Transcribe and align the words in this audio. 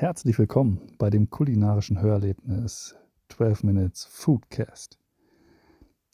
Herzlich 0.00 0.38
willkommen 0.38 0.80
bei 0.96 1.10
dem 1.10 1.28
kulinarischen 1.28 2.00
Hörerlebnis 2.00 2.96
12 3.28 3.64
Minutes 3.64 4.06
Foodcast. 4.06 4.98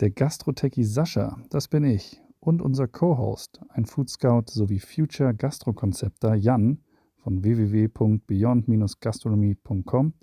Der 0.00 0.10
Gastrotechie 0.10 0.82
Sascha, 0.82 1.38
das 1.50 1.68
bin 1.68 1.84
ich, 1.84 2.20
und 2.41 2.62
unser 2.62 2.88
Co-Host, 2.88 3.60
ein 3.68 3.86
Food 3.86 4.10
Scout 4.10 4.46
sowie 4.46 4.80
Future 4.80 5.33
Gastrokonzepter 5.33 6.34
Jan 6.34 6.80
von 7.18 7.44
www.beyond-gastronomie.com 7.44 10.14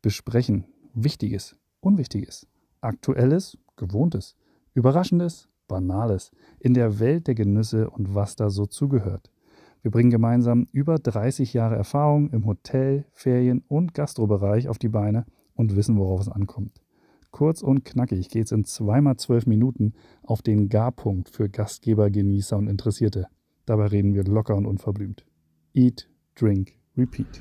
besprechen 0.00 0.66
Wichtiges, 0.94 1.56
Unwichtiges, 1.80 2.46
Aktuelles, 2.82 3.58
Gewohntes, 3.74 4.36
Überraschendes, 4.74 5.48
Banales 5.66 6.30
in 6.60 6.72
der 6.72 7.00
Welt 7.00 7.26
der 7.26 7.34
Genüsse 7.34 7.90
und 7.90 8.14
was 8.14 8.36
da 8.36 8.48
so 8.48 8.66
zugehört. 8.66 9.28
Wir 9.88 9.92
bringen 9.92 10.10
gemeinsam 10.10 10.68
über 10.70 10.98
30 10.98 11.54
Jahre 11.54 11.74
Erfahrung 11.74 12.28
im 12.28 12.44
Hotel-, 12.44 13.06
Ferien- 13.14 13.64
und 13.68 13.94
Gastrobereich 13.94 14.68
auf 14.68 14.78
die 14.78 14.90
Beine 14.90 15.24
und 15.54 15.76
wissen, 15.76 15.96
worauf 15.96 16.20
es 16.20 16.28
ankommt. 16.28 16.82
Kurz 17.30 17.62
und 17.62 17.86
knackig 17.86 18.28
geht 18.28 18.44
es 18.44 18.52
in 18.52 18.64
zweimal 18.64 19.16
zwölf 19.16 19.46
Minuten 19.46 19.94
auf 20.22 20.42
den 20.42 20.68
Garpunkt 20.68 21.30
für 21.30 21.48
Gastgeber, 21.48 22.10
Genießer 22.10 22.58
und 22.58 22.68
Interessierte. 22.68 23.28
Dabei 23.64 23.86
reden 23.86 24.12
wir 24.12 24.24
locker 24.24 24.56
und 24.56 24.66
unverblümt. 24.66 25.24
Eat, 25.72 26.10
drink, 26.34 26.74
repeat. 26.94 27.40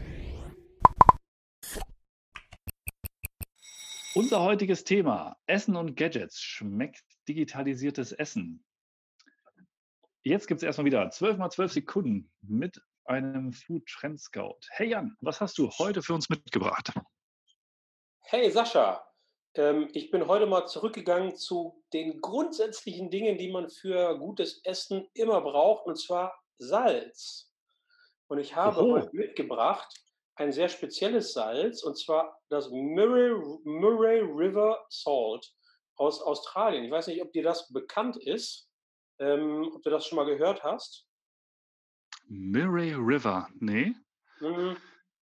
Unser 4.15 4.41
heutiges 4.41 4.85
Thema: 4.85 5.35
Essen 5.47 5.75
und 5.75 5.97
Gadgets. 5.97 6.39
Schmeckt 6.39 7.03
digitalisiertes 7.27 8.13
Essen? 8.13 8.63
Jetzt 10.27 10.47
gibt 10.47 10.59
es 10.59 10.65
erstmal 10.65 10.83
wieder 10.83 11.09
12 11.09 11.37
mal 11.37 11.49
12 11.49 11.71
Sekunden 11.71 12.29
mit 12.41 12.81
einem 13.05 13.53
Food 13.53 13.85
Trend 13.87 14.19
Scout. 14.19 14.59
Hey 14.71 14.89
Jan, 14.89 15.15
was 15.21 15.39
hast 15.39 15.57
du 15.57 15.69
heute 15.69 16.01
für 16.01 16.13
uns 16.13 16.27
mitgebracht? 16.27 16.91
Hey 18.23 18.51
Sascha, 18.51 19.09
ähm, 19.55 19.87
ich 19.93 20.11
bin 20.11 20.27
heute 20.27 20.45
mal 20.45 20.65
zurückgegangen 20.65 21.37
zu 21.37 21.81
den 21.93 22.19
grundsätzlichen 22.19 23.09
Dingen, 23.09 23.37
die 23.37 23.49
man 23.49 23.69
für 23.69 24.19
gutes 24.19 24.59
Essen 24.65 25.07
immer 25.13 25.39
braucht, 25.39 25.85
und 25.85 25.95
zwar 25.95 26.37
Salz. 26.57 27.53
Und 28.27 28.39
ich 28.39 28.53
habe 28.53 28.81
Oho. 28.81 28.95
heute 28.95 29.15
mitgebracht 29.15 29.87
ein 30.35 30.51
sehr 30.51 30.67
spezielles 30.67 31.31
Salz, 31.31 31.83
und 31.83 31.97
zwar 31.97 32.37
das 32.49 32.69
Murray, 32.69 33.31
Murray 33.63 34.19
River 34.19 34.85
Salt 34.89 35.53
aus 35.95 36.21
Australien. 36.21 36.83
Ich 36.83 36.91
weiß 36.91 37.07
nicht, 37.07 37.21
ob 37.21 37.31
dir 37.31 37.43
das 37.43 37.71
bekannt 37.71 38.17
ist, 38.17 38.66
ähm, 39.19 39.71
ob 39.73 39.83
du 39.83 39.89
das 39.89 40.05
schon 40.05 40.17
mal 40.17 40.25
gehört 40.25 40.63
hast. 40.63 41.07
Murray 42.27 42.93
River, 42.93 43.47
nee? 43.59 43.93
Mhm. 44.39 44.77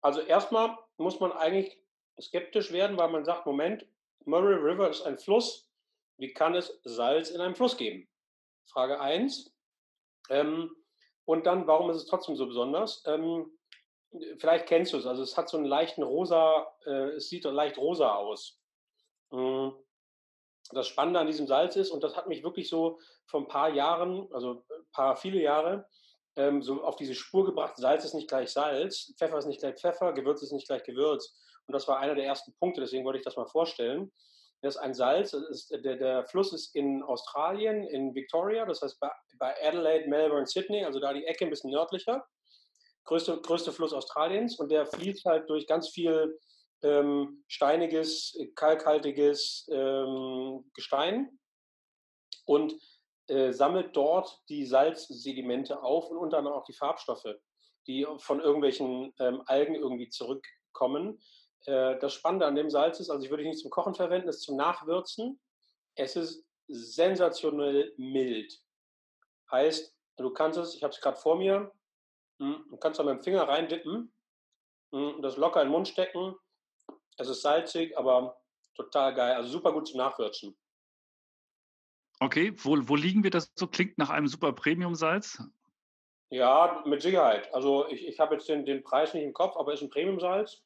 Also 0.02 0.22
erstmal 0.22 0.78
muss 0.97 1.20
man 1.20 1.31
eigentlich 1.31 1.78
skeptisch 2.19 2.72
werden, 2.72 2.97
weil 2.97 3.09
man 3.09 3.25
sagt, 3.25 3.45
Moment, 3.45 3.86
Murray 4.25 4.56
River 4.56 4.89
ist 4.89 5.02
ein 5.02 5.17
Fluss. 5.17 5.69
Wie 6.17 6.34
kann 6.34 6.56
es 6.56 6.80
Salz 6.84 7.30
in 7.30 7.42
einem 7.42 7.56
Fluss 7.56 7.78
geben? 7.78 8.08
Frage 8.66 9.00
1. 9.00 9.53
Ähm, 10.30 10.75
und 11.25 11.45
dann, 11.45 11.67
warum 11.67 11.89
ist 11.89 11.97
es 11.97 12.06
trotzdem 12.06 12.36
so 12.36 12.45
besonders? 12.45 13.03
Ähm, 13.08 13.52
vielleicht 14.38 14.67
kennst 14.67 14.94
du 14.94 14.97
es. 14.97 15.06
Also 15.06 15.23
es 15.23 15.38
hat 15.38 15.50
so 15.50 15.58
einen 15.58 15.66
leichten 15.66 16.03
rosa, 16.03 16.67
äh, 16.86 17.16
es 17.16 17.30
sieht 17.30 17.44
leicht 17.45 17.78
rosa 17.78 18.16
aus. 18.16 18.59
Mhm. 19.31 19.73
Das 20.73 20.88
Spannende 20.88 21.19
an 21.19 21.27
diesem 21.27 21.47
Salz 21.47 21.75
ist, 21.75 21.91
und 21.91 22.03
das 22.03 22.16
hat 22.16 22.27
mich 22.27 22.44
wirklich 22.44 22.69
so 22.69 23.00
vor 23.25 23.41
ein 23.41 23.47
paar 23.47 23.69
Jahren, 23.69 24.27
also 24.33 24.64
ein 24.69 24.91
paar, 24.91 25.16
viele 25.16 25.41
Jahre, 25.41 25.88
ähm, 26.36 26.61
so 26.61 26.83
auf 26.83 26.95
diese 26.95 27.16
Spur 27.16 27.45
gebracht, 27.45 27.75
Salz 27.78 28.05
ist 28.05 28.13
nicht 28.13 28.30
gleich 28.30 28.52
Salz, 28.52 29.13
Pfeffer 29.17 29.38
ist 29.38 29.47
nicht 29.47 29.59
gleich 29.59 29.75
Pfeffer, 29.75 30.13
Gewürz 30.13 30.41
ist 30.41 30.52
nicht 30.52 30.67
gleich 30.67 30.83
Gewürz. 30.83 31.36
Und 31.67 31.73
das 31.73 31.88
war 31.88 32.00
einer 32.00 32.16
der 32.16 32.25
ersten 32.25 32.53
Punkte, 32.58 32.81
deswegen 32.81 33.05
wollte 33.05 33.19
ich 33.19 33.25
das 33.25 33.36
mal 33.36 33.47
vorstellen. 33.47 34.11
Das 34.61 34.75
ist 34.75 34.81
ein 34.81 34.94
Salz, 34.94 35.33
ist, 35.33 35.72
der, 35.72 35.95
der 35.95 36.25
Fluss 36.25 36.53
ist 36.53 36.75
in 36.75 37.02
Australien, 37.03 37.83
in 37.83 38.13
Victoria, 38.13 38.66
das 38.66 38.81
heißt 38.81 39.00
bei, 39.00 39.09
bei 39.40 39.56
Adelaide, 39.66 40.07
Melbourne, 40.07 40.46
Sydney, 40.46 40.85
also 40.85 41.00
da 41.00 41.13
die 41.13 41.25
Ecke 41.25 41.46
ein 41.46 41.50
bisschen 41.50 41.72
nördlicher. 41.72 42.23
Größte, 43.06 43.41
größte 43.41 43.72
Fluss 43.72 43.94
Australiens 43.94 44.59
und 44.59 44.72
der 44.72 44.85
fließt 44.85 45.25
halt 45.25 45.50
durch 45.50 45.66
ganz 45.66 45.90
viel 45.90 46.40
ähm, 46.84 47.44
steiniges, 47.47 48.38
kalkhaltiges 48.56 49.69
ähm, 49.72 50.69
Gestein 50.74 51.40
und 52.46 52.75
äh, 53.28 53.52
sammelt 53.52 53.96
dort 53.96 54.42
die 54.50 54.66
Salzsedimente 54.66 55.81
auf 55.81 56.09
und 56.09 56.18
unter 56.18 56.38
anderem 56.38 56.58
auch 56.58 56.66
die 56.66 56.74
Farbstoffe, 56.74 57.36
die 57.88 58.06
von 58.18 58.40
irgendwelchen 58.40 59.14
ähm, 59.20 59.41
Algen 59.46 59.75
irgendwie 59.75 60.09
zurückkommen. 60.09 61.22
Äh, 61.66 62.00
das 62.00 62.14
Spannende 62.14 62.46
an 62.46 62.56
dem 62.56 62.70
Salz 62.70 63.00
ist, 63.00 63.09
also 63.09 63.24
ich 63.24 63.30
würde 63.30 63.44
es 63.44 63.50
nicht 63.50 63.59
zum 63.59 63.72
Kochen 63.72 63.96
verwenden, 63.96 64.28
es 64.28 64.38
ist 64.38 64.44
zum 64.44 64.58
Nachwürzen. 64.58 65.40
Es 65.96 66.16
ist 66.16 66.46
sensationell 66.68 67.94
mild. 67.97 68.53
Heißt, 69.52 69.96
du 70.18 70.30
kannst 70.31 70.58
es, 70.58 70.75
ich 70.75 70.84
habe 70.84 70.94
es 70.94 71.02
gerade 71.02 71.18
vor 71.18 71.36
mir, 71.36 71.72
hm, 72.40 72.66
du 72.70 72.78
kannst 72.78 73.00
da 73.00 73.03
mit 73.03 73.16
dem 73.16 73.24
Finger 73.24 73.47
reindippen 73.47 74.14
hm, 74.91 75.22
das 75.22 75.38
locker 75.38 75.62
in 75.62 75.68
den 75.68 75.72
Mund 75.72 75.88
stecken. 75.88 76.36
Es 77.22 77.30
ist 77.30 77.42
salzig, 77.44 77.96
aber 77.98 78.42
total 78.74 79.14
geil. 79.14 79.36
Also 79.36 79.50
super 79.50 79.72
gut 79.72 79.88
zum 79.88 79.98
Nachwürzen. 79.98 80.58
Okay, 82.20 82.52
wo, 82.58 82.78
wo 82.88 82.96
liegen 82.96 83.24
wir 83.24 83.30
das 83.30 83.52
so? 83.56 83.68
Klingt 83.68 83.98
nach 84.00 84.09
einem 84.09 84.28
super 84.28 84.54
Premium-Salz. 84.54 85.44
Ja, 86.32 86.82
mit 86.86 87.02
Sicherheit. 87.02 87.54
Also 87.54 87.88
ich, 87.90 88.08
ich 88.08 88.20
habe 88.20 88.36
jetzt 88.36 88.50
den, 88.50 88.66
den 88.66 88.84
Preis 88.84 89.14
nicht 89.14 89.24
im 89.24 89.34
Kopf, 89.34 89.56
aber 89.56 89.74
es 89.74 89.82
ist 89.82 89.88
ein 89.88 89.92
Premium-Salz. 89.92 90.64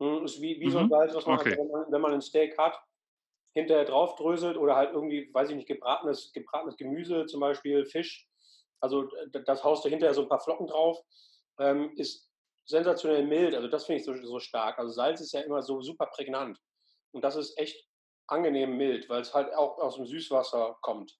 Hm, 0.00 0.24
Ist 0.24 0.40
wie, 0.42 0.60
wie 0.60 0.70
so 0.70 0.78
ein 0.78 0.86
Mhm. 0.86 0.90
Salz, 0.90 1.14
was 1.14 1.24
man, 1.26 1.38
Okay. 1.38 1.52
einfach, 1.52 1.62
wenn, 1.64 1.70
man, 1.70 1.92
wenn 1.92 2.00
man 2.02 2.12
ein 2.12 2.20
Steak 2.20 2.58
hat, 2.58 2.78
hinterher 3.54 3.86
draufdröselt 3.86 4.58
oder 4.58 4.76
halt 4.76 4.92
irgendwie, 4.92 5.32
weiß 5.32 5.48
ich 5.48 5.56
nicht, 5.56 5.68
gebratenes, 5.68 6.30
gebratenes 6.32 6.76
Gemüse, 6.76 7.24
zum 7.24 7.40
Beispiel 7.40 7.86
Fisch. 7.86 8.28
Also 8.80 9.04
d- 9.04 9.42
das 9.46 9.64
haust 9.64 9.82
du 9.84 9.88
hinterher 9.88 10.12
so 10.12 10.22
ein 10.22 10.28
paar 10.28 10.40
Flocken 10.40 10.66
drauf. 10.66 10.98
Ähm, 11.58 11.92
ist 11.96 12.30
sensationell 12.66 13.26
mild. 13.26 13.54
Also 13.54 13.68
das 13.68 13.86
finde 13.86 14.00
ich 14.00 14.04
so, 14.04 14.14
so 14.14 14.38
stark. 14.38 14.78
Also 14.78 14.92
Salz 14.92 15.20
ist 15.20 15.32
ja 15.32 15.40
immer 15.40 15.62
so 15.62 15.80
super 15.80 16.06
prägnant. 16.06 16.60
Und 17.12 17.22
das 17.22 17.36
ist 17.36 17.56
echt 17.58 17.88
angenehm 18.26 18.76
mild, 18.76 19.08
weil 19.08 19.22
es 19.22 19.32
halt 19.32 19.54
auch 19.54 19.78
aus 19.78 19.96
dem 19.96 20.06
Süßwasser 20.06 20.76
kommt. 20.82 21.18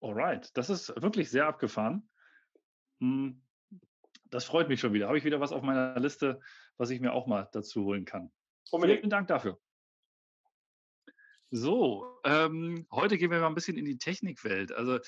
Alright, 0.00 0.56
das 0.56 0.70
ist 0.70 0.88
wirklich 1.02 1.30
sehr 1.30 1.46
abgefahren. 1.46 2.08
Hm, 3.00 3.42
Das 4.30 4.44
freut 4.44 4.68
mich 4.68 4.80
schon 4.80 4.92
wieder. 4.92 5.08
Habe 5.08 5.18
ich 5.18 5.24
wieder 5.24 5.40
was 5.40 5.52
auf 5.52 5.62
meiner 5.62 5.98
Liste, 5.98 6.40
was 6.76 6.90
ich 6.90 7.00
mir 7.00 7.12
auch 7.12 7.26
mal 7.26 7.48
dazu 7.52 7.84
holen 7.84 8.04
kann. 8.04 8.32
Unbedingt. 8.70 9.00
Vielen 9.00 9.10
Dank 9.10 9.28
dafür. 9.28 9.60
So, 11.50 12.20
ähm, 12.24 12.86
heute 12.90 13.18
gehen 13.18 13.30
wir 13.30 13.40
mal 13.40 13.46
ein 13.46 13.54
bisschen 13.54 13.78
in 13.78 13.84
die 13.84 13.98
Technikwelt. 13.98 14.72
Also 14.72 14.98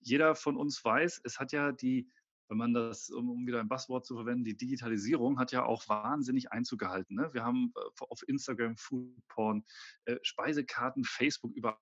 jeder 0.00 0.34
von 0.36 0.56
uns 0.56 0.84
weiß, 0.84 1.20
es 1.24 1.40
hat 1.40 1.52
ja 1.52 1.72
die, 1.72 2.08
wenn 2.48 2.56
man 2.56 2.72
das, 2.72 3.10
um, 3.10 3.30
um 3.30 3.46
wieder 3.46 3.60
ein 3.60 3.68
Buzzword 3.68 4.06
zu 4.06 4.14
verwenden, 4.14 4.44
die 4.44 4.56
Digitalisierung 4.56 5.38
hat 5.38 5.52
ja 5.52 5.64
auch 5.64 5.88
wahnsinnig 5.88 6.50
Einzug 6.50 6.78
gehalten. 6.78 7.14
Ne? 7.14 7.32
Wir 7.32 7.44
haben 7.44 7.72
äh, 7.76 8.04
auf 8.08 8.26
Instagram 8.26 8.76
Foodporn, 8.76 9.64
äh, 10.04 10.16
Speisekarten, 10.22 11.04
Facebook 11.04 11.52
überall 11.54 11.78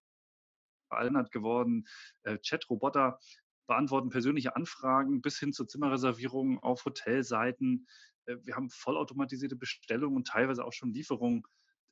hat 0.91 1.31
geworden, 1.31 1.87
äh, 2.22 2.38
Chatroboter 2.38 3.19
beantworten 3.66 4.10
persönliche 4.10 4.55
Anfragen 4.55 5.21
bis 5.21 5.38
hin 5.38 5.53
zur 5.53 5.66
Zimmerreservierung 5.69 6.60
auf 6.60 6.84
Hotelseiten. 6.84 7.87
Äh, 8.26 8.37
wir 8.43 8.56
haben 8.56 8.71
vollautomatisierte 8.71 9.56
Bestellungen 9.56 10.16
und 10.16 10.26
teilweise 10.26 10.65
auch 10.65 10.72
schon 10.72 10.93
Lieferungen. 10.93 11.43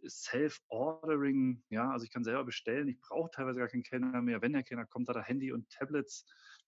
Self-Ordering, 0.08 1.62
ja, 1.70 1.90
also 1.90 2.04
ich 2.04 2.10
kann 2.10 2.24
selber 2.24 2.44
bestellen, 2.44 2.88
ich 2.88 3.00
brauche 3.00 3.30
teilweise 3.30 3.58
gar 3.58 3.68
keinen 3.68 3.82
Kellner 3.82 4.22
mehr. 4.22 4.42
Wenn 4.42 4.52
der 4.52 4.62
Kellner 4.62 4.86
kommt, 4.86 5.08
hat 5.08 5.16
er 5.16 5.22
Handy 5.22 5.52
und 5.52 5.68
Tablets 5.70 6.26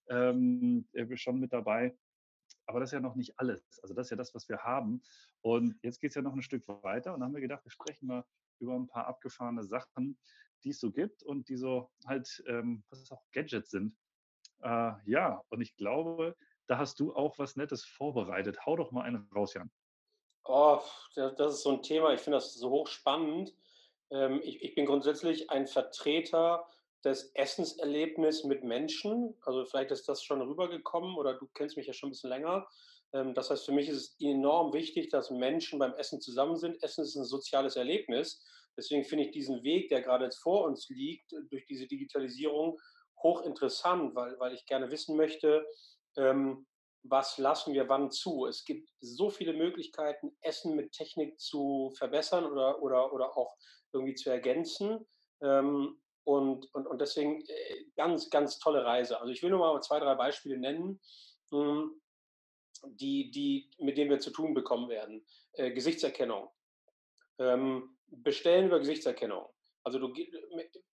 ähm, 0.09 0.89
äh, 0.93 1.17
schon 1.17 1.41
mit 1.41 1.53
dabei. 1.53 1.97
Aber 2.67 2.81
das 2.81 2.91
ist 2.91 2.95
ja 2.95 3.01
noch 3.01 3.15
nicht 3.15 3.39
alles. 3.39 3.63
Also 3.83 3.95
das 3.95 4.07
ist 4.07 4.11
ja 4.11 4.17
das, 4.17 4.35
was 4.35 4.49
wir 4.49 4.59
haben. 4.59 5.03
Und 5.43 5.79
jetzt 5.83 6.01
geht 6.01 6.11
es 6.11 6.17
ja 6.17 6.23
noch 6.23 6.35
ein 6.35 6.43
Stück 6.43 6.67
weiter 6.67 7.15
und 7.15 7.21
dann 7.21 7.29
haben 7.29 7.35
wir 7.35 7.41
gedacht, 7.41 7.65
wir 7.65 7.71
sprechen 7.71 8.07
mal 8.07 8.25
über 8.59 8.75
ein 8.75 8.89
paar 8.89 9.07
abgefahrene 9.07 9.65
Sachen, 9.65 10.19
die 10.65 10.71
es 10.71 10.81
so 10.81 10.91
gibt 10.91 11.23
und 11.23 11.49
die 11.49 11.57
so 11.57 11.91
halt, 12.07 12.43
ähm, 12.47 12.85
was 12.91 13.01
es 13.01 13.13
auch 13.13 13.23
Gadgets 13.33 13.71
sind. 13.71 13.97
Äh, 14.63 14.93
ja, 15.05 15.43
und 15.49 15.61
ich 15.61 15.77
glaube, 15.77 16.37
da 16.67 16.79
hast 16.79 16.99
du 16.99 17.15
auch 17.15 17.39
was 17.39 17.57
Nettes 17.57 17.85
vorbereitet. 17.85 18.67
Hau 18.67 18.77
doch 18.77 18.91
mal 18.91 19.03
einen 19.03 19.29
raus, 19.35 19.55
Jan. 19.55 19.71
Oh, 20.49 20.81
da- 21.15 21.31
das 21.31 21.55
ist 21.55 21.63
so 21.63 21.71
ein 21.71 21.83
Thema, 21.83 22.13
ich 22.13 22.21
finde 22.21 22.37
das 22.39 22.55
so 22.55 22.71
hochspannend. 22.71 23.55
Ähm, 24.11 24.41
ich, 24.45 24.63
ich 24.63 24.75
bin 24.75 24.87
grundsätzlich 24.87 25.51
ein 25.51 25.67
Vertreter 25.67 26.67
des 27.05 27.33
Essenserlebnisses 27.35 28.45
mit 28.45 28.63
Menschen. 28.65 29.35
Also 29.43 29.65
vielleicht 29.65 29.91
ist 29.91 30.09
das 30.09 30.23
schon 30.23 30.43
rübergekommen 30.43 31.17
oder 31.17 31.35
du 31.35 31.49
kennst 31.55 31.77
mich 31.77 31.87
ja 31.87 31.93
schon 31.93 32.09
ein 32.09 32.13
bisschen 32.13 32.31
länger. 32.31 32.67
Ähm, 33.13 33.35
das 33.35 33.51
heißt, 33.51 33.67
für 33.67 33.73
mich 33.73 33.89
ist 33.89 33.97
es 33.97 34.17
enorm 34.21 34.73
wichtig, 34.73 35.11
dass 35.11 35.31
Menschen 35.31 35.79
beim 35.79 35.95
Essen 35.95 36.21
zusammen 36.21 36.57
sind. 36.57 36.83
Essen 36.83 37.03
ist 37.05 37.17
ein 37.17 37.25
soziales 37.25 37.77
Erlebnis. 37.77 38.45
Deswegen 38.77 39.05
finde 39.05 39.25
ich 39.25 39.31
diesen 39.33 39.63
Weg, 39.65 39.89
der 39.89 40.03
gerade 40.03 40.25
jetzt 40.27 40.39
vor 40.39 40.65
uns 40.65 40.89
liegt, 40.91 41.33
durch 41.51 41.67
diese 41.67 41.87
Digitalisierung 41.87 42.79
hochinteressant, 43.23 44.15
weil, 44.15 44.39
weil 44.39 44.55
ich 44.55 44.67
gerne 44.67 44.91
wissen 44.91 45.17
möchte, 45.17 45.67
ähm, 46.17 46.67
was 47.09 47.39
lassen 47.39 47.75
wir 47.75 47.89
wann 47.89 48.11
zu. 48.11 48.47
Es 48.47 48.65
gibt 48.65 48.91
so 49.01 49.31
viele 49.31 49.53
Möglichkeiten, 49.53 50.37
Essen 50.41 50.75
mit 50.77 50.93
Technik 50.93 51.39
zu 51.41 51.93
verbessern 51.97 52.45
oder, 52.45 52.83
oder, 52.83 53.13
oder 53.13 53.37
auch 53.37 53.57
irgendwie 53.93 54.15
zu 54.15 54.31
ergänzen. 54.31 55.07
Ähm, 55.43 56.01
und, 56.25 56.73
und, 56.75 56.87
und 56.87 57.01
deswegen 57.01 57.41
äh, 57.43 57.85
ganz, 57.97 58.31
ganz 58.31 58.59
tolle 58.59 58.85
Reise. 58.85 59.21
Also 59.21 59.33
ich 59.33 59.43
will 59.43 59.51
nur 59.51 59.61
mal 59.61 59.81
zwei, 59.81 60.01
drei 60.01 60.15
Beispiele 60.17 60.59
nennen, 60.59 61.01
hm, 61.51 62.01
die, 62.85 63.31
die, 63.31 63.71
mit 63.79 63.97
denen 63.97 64.11
wir 64.11 64.19
zu 64.19 64.31
tun 64.31 64.53
bekommen 64.55 64.89
werden. 64.89 65.25
Äh, 65.53 65.73
Gesichtserkennung. 65.73 66.49
Ähm, 67.39 67.97
bestellen 68.09 68.67
über 68.67 68.79
Gesichtserkennung. 68.79 69.47
Also 69.87 70.01
du, 70.01 70.13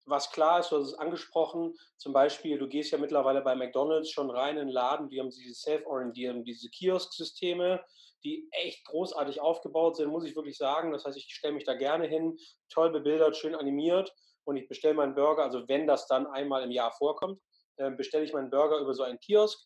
was 0.05 0.31
klar 0.33 0.61
ist, 0.61 0.71
du 0.71 0.77
hast 0.77 0.89
es 0.89 0.99
angesprochen, 0.99 1.75
zum 1.97 2.13
Beispiel, 2.13 2.59
du 2.59 2.69
gehst 2.69 2.91
ja 2.91 2.99
mittlerweile 2.99 3.41
bei 3.41 3.55
McDonalds 3.55 4.11
schon 4.11 4.29
rein 4.31 4.59
in 4.59 4.67
den 4.67 4.69
Laden, 4.69 5.09
die 5.09 5.19
haben 5.19 5.31
diese 5.31 5.55
Self-Orientierung, 5.55 6.45
diese 6.45 6.69
Kiosk-Systeme, 6.69 7.83
die 8.23 8.47
echt 8.51 8.85
großartig 8.85 9.41
aufgebaut 9.41 9.97
sind, 9.97 10.11
muss 10.11 10.27
ich 10.27 10.37
wirklich 10.37 10.59
sagen. 10.59 10.93
Das 10.93 11.07
heißt, 11.07 11.17
ich 11.17 11.25
stelle 11.33 11.55
mich 11.55 11.65
da 11.65 11.73
gerne 11.73 12.07
hin, 12.07 12.37
toll 12.69 12.93
bebildert, 12.93 13.35
schön 13.35 13.55
animiert 13.55 14.13
und 14.45 14.57
ich 14.57 14.69
bestelle 14.69 14.93
meinen 14.93 15.15
Burger, 15.15 15.43
also 15.43 15.67
wenn 15.69 15.87
das 15.87 16.07
dann 16.07 16.27
einmal 16.27 16.63
im 16.63 16.71
Jahr 16.71 16.93
vorkommt, 16.93 17.41
äh, 17.79 17.91
bestelle 17.93 18.25
ich 18.25 18.35
meinen 18.35 18.51
Burger 18.51 18.79
über 18.79 18.93
so 18.93 19.05
einen 19.05 19.19
Kiosk 19.21 19.59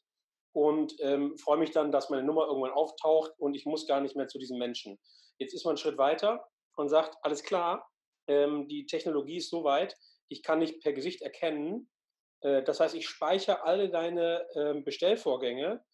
und 0.53 0.95
ähm, 1.01 1.37
freue 1.37 1.59
mich 1.59 1.73
dann, 1.73 1.91
dass 1.91 2.11
meine 2.11 2.23
Nummer 2.23 2.47
irgendwann 2.47 2.71
auftaucht 2.71 3.33
und 3.39 3.55
ich 3.55 3.67
muss 3.67 3.89
gar 3.89 4.01
nicht 4.01 4.15
mehr 4.15 4.29
zu 4.29 4.39
diesen 4.39 4.57
Menschen. 4.57 5.01
Jetzt 5.39 5.53
ist 5.53 5.65
man 5.65 5.73
einen 5.73 5.79
Schritt 5.79 5.99
weiter 5.99 6.47
und 6.77 6.91
sagt, 6.91 7.17
alles 7.23 7.43
klar, 7.43 7.91
ähm, 8.27 8.69
die 8.69 8.87
Technologie 8.87 9.37
ist 9.37 9.51
so 9.51 9.65
weit, 9.65 9.97
ich 10.29 10.43
kann 10.43 10.59
nicht 10.59 10.81
per 10.83 10.93
Gesicht 10.93 11.23
erkennen. 11.23 11.89
Äh, 12.41 12.63
das 12.63 12.81
heißt, 12.81 12.95
ich 12.95 13.09
speichere 13.09 13.63
alle 13.65 13.89
deine 13.91 14.47
äh, 14.55 14.81
Bestellvorgänge, 14.81 15.85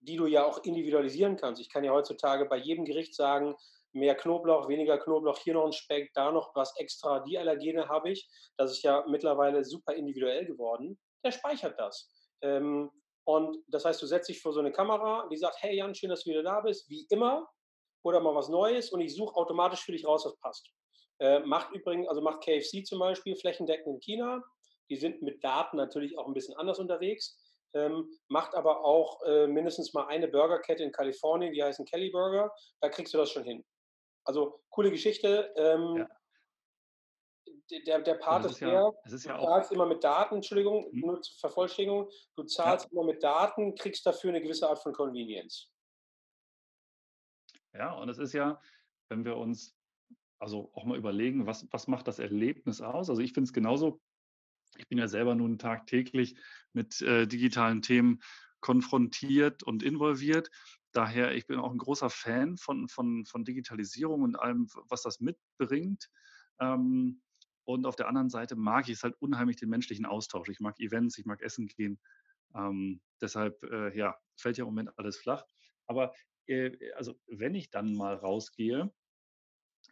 die 0.00 0.16
du 0.16 0.26
ja 0.26 0.44
auch 0.44 0.62
individualisieren 0.64 1.36
kannst. 1.36 1.60
Ich 1.60 1.70
kann 1.70 1.84
ja 1.84 1.92
heutzutage 1.92 2.46
bei 2.46 2.56
jedem 2.56 2.84
Gericht 2.84 3.14
sagen, 3.14 3.54
mehr 3.92 4.14
Knoblauch, 4.14 4.68
weniger 4.68 4.98
Knoblauch, 4.98 5.38
hier 5.38 5.54
noch 5.54 5.64
ein 5.64 5.72
Speck, 5.72 6.12
da 6.14 6.30
noch 6.30 6.54
was 6.54 6.76
extra, 6.78 7.20
die 7.20 7.38
Allergene 7.38 7.88
habe 7.88 8.10
ich. 8.10 8.28
Das 8.56 8.70
ist 8.70 8.82
ja 8.82 9.04
mittlerweile 9.08 9.64
super 9.64 9.94
individuell 9.94 10.44
geworden. 10.44 10.98
Der 11.24 11.32
speichert 11.32 11.78
das. 11.78 12.10
Ähm, 12.42 12.90
und 13.24 13.56
das 13.66 13.84
heißt, 13.84 14.00
du 14.00 14.06
setzt 14.06 14.28
dich 14.28 14.40
vor 14.40 14.52
so 14.52 14.60
eine 14.60 14.70
Kamera, 14.70 15.26
die 15.30 15.36
sagt, 15.36 15.56
hey 15.60 15.76
Jan, 15.76 15.94
schön, 15.94 16.10
dass 16.10 16.22
du 16.22 16.30
wieder 16.30 16.44
da 16.44 16.60
bist, 16.60 16.88
wie 16.88 17.06
immer, 17.10 17.48
oder 18.04 18.20
mal 18.20 18.34
was 18.34 18.48
Neues 18.48 18.92
und 18.92 19.00
ich 19.00 19.16
suche 19.16 19.34
automatisch 19.34 19.80
für 19.80 19.92
dich 19.92 20.06
raus, 20.06 20.24
was 20.24 20.36
passt. 20.36 20.70
Äh, 21.18 21.40
macht 21.40 21.72
übrigens, 21.72 22.08
also 22.08 22.20
macht 22.20 22.44
KFC 22.44 22.84
zum 22.84 22.98
Beispiel 22.98 23.36
flächendeckend 23.36 23.94
in 23.94 24.00
China. 24.00 24.42
Die 24.90 24.96
sind 24.96 25.22
mit 25.22 25.42
Daten 25.42 25.76
natürlich 25.76 26.18
auch 26.18 26.26
ein 26.26 26.34
bisschen 26.34 26.56
anders 26.56 26.78
unterwegs. 26.78 27.36
Ähm, 27.74 28.08
macht 28.28 28.54
aber 28.54 28.84
auch 28.84 29.22
äh, 29.24 29.46
mindestens 29.46 29.92
mal 29.92 30.06
eine 30.06 30.28
Burgerkette 30.28 30.82
in 30.82 30.92
Kalifornien, 30.92 31.52
die 31.52 31.62
heißen 31.62 31.84
Kelly 31.84 32.10
Burger. 32.10 32.50
Da 32.80 32.88
kriegst 32.88 33.12
du 33.12 33.18
das 33.18 33.30
schon 33.30 33.44
hin. 33.44 33.64
Also 34.24 34.62
coole 34.70 34.90
Geschichte. 34.90 35.52
Ähm, 35.56 35.96
ja. 35.96 36.08
Der, 37.84 38.00
der 38.00 38.14
Part 38.14 38.44
ist, 38.44 38.52
ist 38.52 38.60
der, 38.60 38.68
ja, 38.68 38.90
du 39.04 39.16
ja 39.16 39.18
zahlst 39.18 39.72
immer 39.72 39.86
mit 39.86 40.04
Daten, 40.04 40.36
Entschuldigung, 40.36 40.84
hm. 40.84 41.00
nur 41.00 41.20
zur 41.20 41.36
Vervollständigung, 41.40 42.08
du 42.36 42.44
zahlst 42.44 42.86
ja. 42.86 42.92
immer 42.92 43.04
mit 43.04 43.22
Daten, 43.22 43.74
kriegst 43.74 44.06
dafür 44.06 44.30
eine 44.30 44.40
gewisse 44.40 44.68
Art 44.68 44.78
von 44.78 44.92
Convenience. 44.92 45.68
Ja, 47.74 47.92
und 47.94 48.08
es 48.08 48.18
ist 48.18 48.32
ja, 48.32 48.60
wenn 49.08 49.24
wir 49.24 49.36
uns 49.36 49.76
also 50.38 50.70
auch 50.74 50.84
mal 50.84 50.98
überlegen, 50.98 51.46
was, 51.46 51.66
was 51.70 51.88
macht 51.88 52.08
das 52.08 52.18
Erlebnis 52.18 52.80
aus? 52.80 53.10
Also 53.10 53.22
ich 53.22 53.32
finde 53.32 53.48
es 53.48 53.52
genauso, 53.52 54.00
ich 54.76 54.88
bin 54.88 54.98
ja 54.98 55.08
selber 55.08 55.34
nun 55.34 55.58
tagtäglich 55.58 56.36
mit 56.72 57.00
äh, 57.02 57.26
digitalen 57.26 57.82
Themen 57.82 58.20
konfrontiert 58.60 59.62
und 59.62 59.82
involviert. 59.82 60.50
Daher, 60.92 61.34
ich 61.34 61.46
bin 61.46 61.58
auch 61.58 61.70
ein 61.70 61.78
großer 61.78 62.10
Fan 62.10 62.56
von, 62.56 62.88
von, 62.88 63.24
von 63.26 63.44
Digitalisierung 63.44 64.22
und 64.22 64.36
allem, 64.36 64.66
was 64.88 65.02
das 65.02 65.20
mitbringt. 65.20 66.10
Ähm, 66.58 67.22
und 67.64 67.86
auf 67.86 67.96
der 67.96 68.08
anderen 68.08 68.30
Seite 68.30 68.56
mag 68.56 68.88
ich 68.88 68.94
es 68.94 69.02
halt 69.02 69.14
unheimlich 69.20 69.56
den 69.56 69.68
menschlichen 69.68 70.06
Austausch. 70.06 70.48
Ich 70.48 70.60
mag 70.60 70.78
Events, 70.78 71.18
ich 71.18 71.26
mag 71.26 71.42
Essen 71.42 71.66
gehen. 71.66 72.00
Ähm, 72.54 73.00
deshalb, 73.20 73.62
äh, 73.64 73.96
ja, 73.96 74.16
fällt 74.36 74.56
ja 74.56 74.64
im 74.64 74.68
Moment 74.68 74.98
alles 74.98 75.18
flach. 75.18 75.44
Aber 75.86 76.14
äh, 76.46 76.92
also 76.92 77.14
wenn 77.26 77.54
ich 77.54 77.70
dann 77.70 77.94
mal 77.94 78.14
rausgehe, 78.14 78.92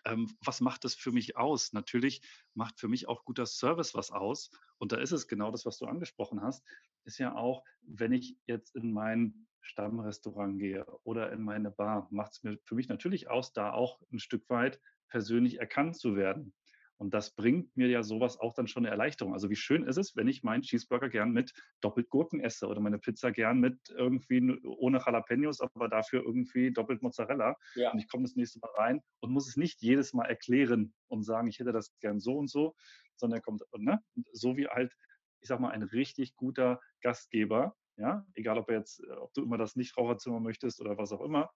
ähm, 0.05 0.37
was 0.45 0.61
macht 0.61 0.85
das 0.85 0.95
für 0.95 1.12
mich 1.12 1.37
aus? 1.37 1.73
Natürlich 1.73 2.23
macht 2.55 2.81
für 2.81 2.89
mich 2.89 3.09
auch 3.09 3.25
guter 3.25 3.47
Service 3.47 3.95
was 3.95 4.11
aus. 4.11 4.51
Und 4.79 4.93
da 4.93 4.97
ist 4.97 5.12
es 5.12 5.29
genau 5.29 5.51
das, 5.51 5.65
was 5.67 5.79
du 5.79 5.87
angesprochen 5.87 6.43
hast, 6.43 6.65
ist 7.05 7.19
ja 7.19 7.35
auch, 7.35 7.65
wenn 7.83 8.12
ich 8.12 8.37
jetzt 8.47 8.75
in 8.77 8.93
mein 8.93 9.47
Stammrestaurant 9.61 10.59
gehe 10.59 10.85
oder 11.05 11.33
in 11.33 11.43
meine 11.43 11.71
Bar, 11.71 12.09
macht 12.11 12.33
es 12.33 12.43
mir 12.43 12.59
für 12.65 12.75
mich 12.75 12.89
natürlich 12.89 13.29
aus, 13.29 13.53
da 13.53 13.73
auch 13.73 14.01
ein 14.12 14.19
Stück 14.19 14.49
weit 14.51 14.81
persönlich 15.09 15.59
erkannt 15.59 15.97
zu 15.97 16.17
werden. 16.17 16.55
Und 16.96 17.12
das 17.12 17.35
bringt 17.35 17.76
mir 17.76 17.88
ja 17.88 18.02
sowas 18.02 18.38
auch 18.38 18.55
dann 18.55 18.69
schon 18.69 18.85
eine 18.85 18.93
Erleichterung. 18.93 19.32
Also 19.32 19.50
wie 19.50 19.56
schön 19.56 19.85
ist 19.85 19.96
es, 19.96 20.14
wenn 20.17 20.29
ich 20.29 20.43
meinen 20.43 20.62
Cheeseburger 20.62 21.08
gern 21.08 21.32
mit 21.32 21.52
doppelt 21.81 22.08
Gurken 22.08 22.41
esse 22.41 22.67
oder 22.67 22.81
meine 22.81 22.99
Pizza 22.99 23.32
gern 23.32 23.58
mit 23.58 23.79
irgendwie 23.91 24.61
ohne 24.64 24.99
Jalapenos, 25.05 25.61
aber 25.61 25.88
dafür 25.88 26.23
irgendwie 26.23 26.73
doppelt 26.73 27.02
Mozzarella. 27.02 27.56
Ja. 27.75 27.93
Und 27.93 27.99
ich 27.99 28.08
komme 28.08 28.25
das 28.25 28.37
nächste 28.37 28.61
Mal 28.61 28.70
rein 28.76 29.00
und 29.20 29.32
muss 29.32 29.49
es 29.49 29.56
nicht 29.56 29.82
jedes 29.82 30.12
Mal 30.12 30.26
erklären 30.26 30.94
und 31.08 31.25
sagen, 31.25 31.49
ich 31.49 31.58
hätte 31.58 31.73
das 31.73 31.93
gern 32.00 32.20
so 32.20 32.37
und 32.37 32.49
so, 32.49 32.75
sondern 33.17 33.38
er 33.41 33.43
kommt, 33.43 33.62
ne? 33.76 34.00
so 34.32 34.56
wie 34.56 34.69
halt, 34.69 34.94
ich 35.41 35.49
sag 35.49 35.61
mal, 35.61 35.70
ein 35.70 35.82
richtig 35.82 36.37
guter 36.37 36.81
Gastgeber, 37.02 37.76
ja, 37.96 38.26
egal 38.35 38.58
ob 38.58 38.70
jetzt, 38.70 39.02
ob 39.19 39.32
du 39.35 39.43
immer 39.43 39.58
das 39.58 39.76
Nichtraucherzimmer 39.76 40.41
möchtest 40.41 40.81
oder 40.81 40.96
was 40.96 41.12
auch 41.12 41.20
immer, 41.20 41.50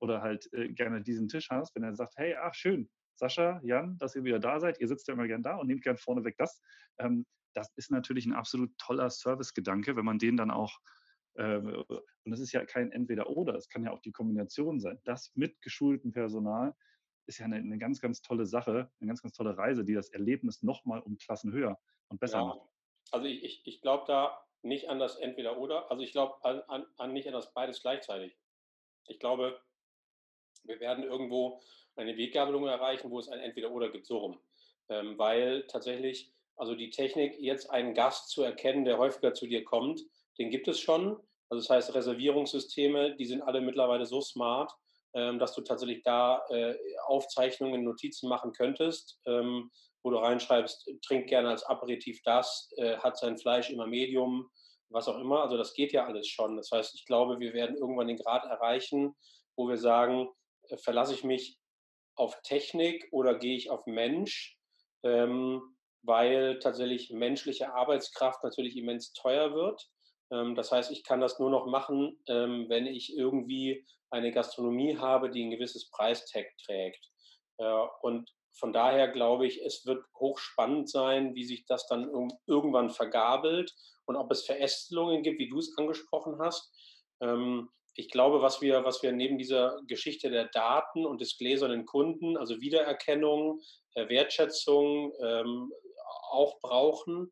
oder 0.00 0.22
halt 0.22 0.48
äh, 0.52 0.68
gerne 0.72 1.02
diesen 1.02 1.28
Tisch 1.28 1.50
hast, 1.50 1.74
wenn 1.74 1.82
er 1.82 1.94
sagt, 1.94 2.14
hey, 2.16 2.34
ach 2.34 2.54
schön, 2.54 2.88
Sascha, 3.20 3.60
Jan, 3.62 3.98
dass 3.98 4.16
ihr 4.16 4.24
wieder 4.24 4.38
da 4.38 4.58
seid. 4.58 4.80
Ihr 4.80 4.88
sitzt 4.88 5.06
ja 5.06 5.14
immer 5.14 5.26
gern 5.26 5.42
da 5.42 5.56
und 5.56 5.66
nehmt 5.66 5.82
gern 5.82 5.98
vorneweg 5.98 6.38
das. 6.38 6.62
Ähm, 6.98 7.26
das 7.52 7.70
ist 7.76 7.90
natürlich 7.90 8.24
ein 8.24 8.32
absolut 8.32 8.76
toller 8.78 9.10
Servicegedanke, 9.10 9.94
wenn 9.94 10.06
man 10.06 10.18
den 10.18 10.38
dann 10.38 10.50
auch, 10.50 10.78
äh, 11.34 11.58
und 11.58 12.30
das 12.30 12.40
ist 12.40 12.52
ja 12.52 12.64
kein 12.64 12.90
Entweder-Oder, 12.90 13.54
es 13.56 13.68
kann 13.68 13.84
ja 13.84 13.90
auch 13.90 14.00
die 14.00 14.12
Kombination 14.12 14.80
sein. 14.80 14.98
Das 15.04 15.32
mit 15.34 15.60
geschultem 15.60 16.12
Personal 16.12 16.74
ist 17.26 17.38
ja 17.38 17.44
eine, 17.44 17.56
eine, 17.56 17.76
ganz, 17.76 18.00
ganz 18.00 18.22
tolle 18.22 18.46
Sache, 18.46 18.90
eine 19.00 19.08
ganz, 19.08 19.20
ganz 19.20 19.34
tolle 19.34 19.56
Reise, 19.58 19.84
die 19.84 19.94
das 19.94 20.08
Erlebnis 20.08 20.62
nochmal 20.62 21.00
um 21.00 21.18
Klassen 21.18 21.52
höher 21.52 21.78
und 22.08 22.20
besser 22.20 22.38
ja. 22.38 22.44
macht. 22.46 22.60
Also 23.10 23.26
ich, 23.26 23.44
ich, 23.44 23.66
ich 23.66 23.80
glaube 23.82 24.04
da 24.06 24.40
nicht 24.62 24.88
an 24.88 24.98
das 24.98 25.16
Entweder-Oder, 25.16 25.90
also 25.90 26.02
ich 26.02 26.12
glaube 26.12 26.42
an, 26.42 26.60
an, 26.68 26.86
an 26.96 27.12
nicht 27.12 27.26
an 27.26 27.34
das 27.34 27.52
beides 27.52 27.82
gleichzeitig. 27.82 28.38
Ich 29.06 29.18
glaube, 29.18 29.60
wir 30.64 30.80
werden 30.80 31.04
irgendwo 31.04 31.60
eine 31.96 32.16
Weggabelung 32.16 32.66
erreichen, 32.66 33.10
wo 33.10 33.18
es 33.18 33.28
ein 33.28 33.40
Entweder-Oder 33.40 33.90
gibt, 33.90 34.06
so 34.06 34.18
rum. 34.18 34.40
Ähm, 34.88 35.18
weil 35.18 35.66
tatsächlich, 35.66 36.32
also 36.56 36.74
die 36.74 36.90
Technik, 36.90 37.38
jetzt 37.38 37.70
einen 37.70 37.94
Gast 37.94 38.30
zu 38.30 38.42
erkennen, 38.42 38.84
der 38.84 38.98
häufiger 38.98 39.34
zu 39.34 39.46
dir 39.46 39.64
kommt, 39.64 40.02
den 40.38 40.50
gibt 40.50 40.68
es 40.68 40.80
schon. 40.80 41.20
Also 41.48 41.62
das 41.62 41.70
heißt, 41.70 41.94
Reservierungssysteme, 41.94 43.16
die 43.16 43.26
sind 43.26 43.42
alle 43.42 43.60
mittlerweile 43.60 44.06
so 44.06 44.20
smart, 44.20 44.72
ähm, 45.14 45.38
dass 45.38 45.54
du 45.54 45.62
tatsächlich 45.62 46.02
da 46.02 46.44
äh, 46.50 46.74
Aufzeichnungen, 47.06 47.82
Notizen 47.82 48.28
machen 48.28 48.52
könntest, 48.52 49.20
ähm, 49.26 49.70
wo 50.02 50.10
du 50.10 50.18
reinschreibst, 50.18 50.88
trink 51.02 51.28
gerne 51.28 51.50
als 51.50 51.64
Aperitif 51.64 52.20
das, 52.24 52.70
äh, 52.76 52.96
hat 52.98 53.18
sein 53.18 53.36
Fleisch 53.36 53.70
immer 53.70 53.86
Medium, 53.86 54.50
was 54.88 55.08
auch 55.08 55.18
immer. 55.18 55.42
Also 55.42 55.56
das 55.56 55.74
geht 55.74 55.92
ja 55.92 56.06
alles 56.06 56.28
schon. 56.28 56.56
Das 56.56 56.70
heißt, 56.70 56.94
ich 56.94 57.04
glaube, 57.06 57.40
wir 57.40 57.52
werden 57.52 57.76
irgendwann 57.76 58.08
den 58.08 58.16
Grad 58.16 58.44
erreichen, 58.44 59.14
wo 59.56 59.68
wir 59.68 59.76
sagen, 59.76 60.28
verlasse 60.78 61.14
ich 61.14 61.24
mich 61.24 61.58
auf 62.16 62.40
Technik 62.42 63.08
oder 63.12 63.38
gehe 63.38 63.56
ich 63.56 63.70
auf 63.70 63.86
Mensch, 63.86 64.58
ähm, 65.02 65.62
weil 66.02 66.58
tatsächlich 66.58 67.10
menschliche 67.10 67.72
Arbeitskraft 67.72 68.42
natürlich 68.42 68.76
immens 68.76 69.12
teuer 69.12 69.54
wird. 69.54 69.88
Ähm, 70.30 70.54
das 70.54 70.72
heißt, 70.72 70.90
ich 70.90 71.04
kann 71.04 71.20
das 71.20 71.38
nur 71.38 71.50
noch 71.50 71.66
machen, 71.66 72.18
ähm, 72.28 72.66
wenn 72.68 72.86
ich 72.86 73.16
irgendwie 73.16 73.86
eine 74.10 74.32
Gastronomie 74.32 74.96
habe, 74.96 75.30
die 75.30 75.44
ein 75.44 75.50
gewisses 75.50 75.90
Preistag 75.90 76.46
trägt. 76.64 77.04
Äh, 77.58 77.86
und 78.02 78.30
von 78.58 78.72
daher 78.72 79.08
glaube 79.08 79.46
ich, 79.46 79.62
es 79.62 79.86
wird 79.86 80.04
hochspannend 80.18 80.90
sein, 80.90 81.34
wie 81.34 81.44
sich 81.44 81.64
das 81.66 81.86
dann 81.86 82.10
irgendwann 82.46 82.90
vergabelt 82.90 83.72
und 84.06 84.16
ob 84.16 84.30
es 84.32 84.44
Verästelungen 84.44 85.22
gibt, 85.22 85.38
wie 85.38 85.48
du 85.48 85.58
es 85.58 85.76
angesprochen 85.78 86.38
hast. 86.40 86.72
Ähm, 87.22 87.70
ich 88.00 88.08
glaube, 88.08 88.40
was 88.40 88.60
wir, 88.62 88.82
was 88.84 89.02
wir 89.02 89.12
neben 89.12 89.36
dieser 89.36 89.80
Geschichte 89.86 90.30
der 90.30 90.46
Daten 90.46 91.04
und 91.04 91.20
des 91.20 91.36
gläsernen 91.36 91.84
Kunden, 91.84 92.36
also 92.36 92.60
Wiedererkennung, 92.60 93.60
äh, 93.94 94.08
Wertschätzung 94.08 95.12
ähm, 95.22 95.70
auch 96.30 96.60
brauchen, 96.60 97.30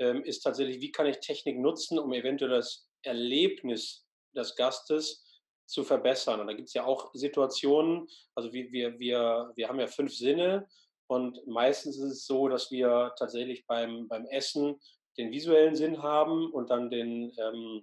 ähm, 0.00 0.24
ist 0.24 0.40
tatsächlich, 0.40 0.80
wie 0.80 0.90
kann 0.90 1.06
ich 1.06 1.20
Technik 1.20 1.58
nutzen, 1.58 1.98
um 1.98 2.12
eventuell 2.12 2.50
das 2.50 2.88
Erlebnis 3.02 4.06
des 4.34 4.56
Gastes 4.56 5.24
zu 5.66 5.84
verbessern. 5.84 6.40
Und 6.40 6.48
da 6.48 6.52
gibt 6.52 6.68
es 6.68 6.74
ja 6.74 6.84
auch 6.84 7.10
Situationen, 7.14 8.08
also 8.34 8.52
wir, 8.52 8.72
wir, 8.72 8.98
wir, 8.98 9.52
wir 9.54 9.68
haben 9.68 9.78
ja 9.78 9.86
fünf 9.86 10.12
Sinne 10.14 10.68
und 11.06 11.46
meistens 11.46 11.96
ist 11.96 12.10
es 12.10 12.26
so, 12.26 12.48
dass 12.48 12.70
wir 12.70 13.12
tatsächlich 13.18 13.66
beim, 13.66 14.08
beim 14.08 14.26
Essen 14.26 14.80
den 15.16 15.30
visuellen 15.30 15.76
Sinn 15.76 16.02
haben 16.02 16.50
und 16.52 16.70
dann 16.70 16.90
den, 16.90 17.32
ähm, 17.38 17.82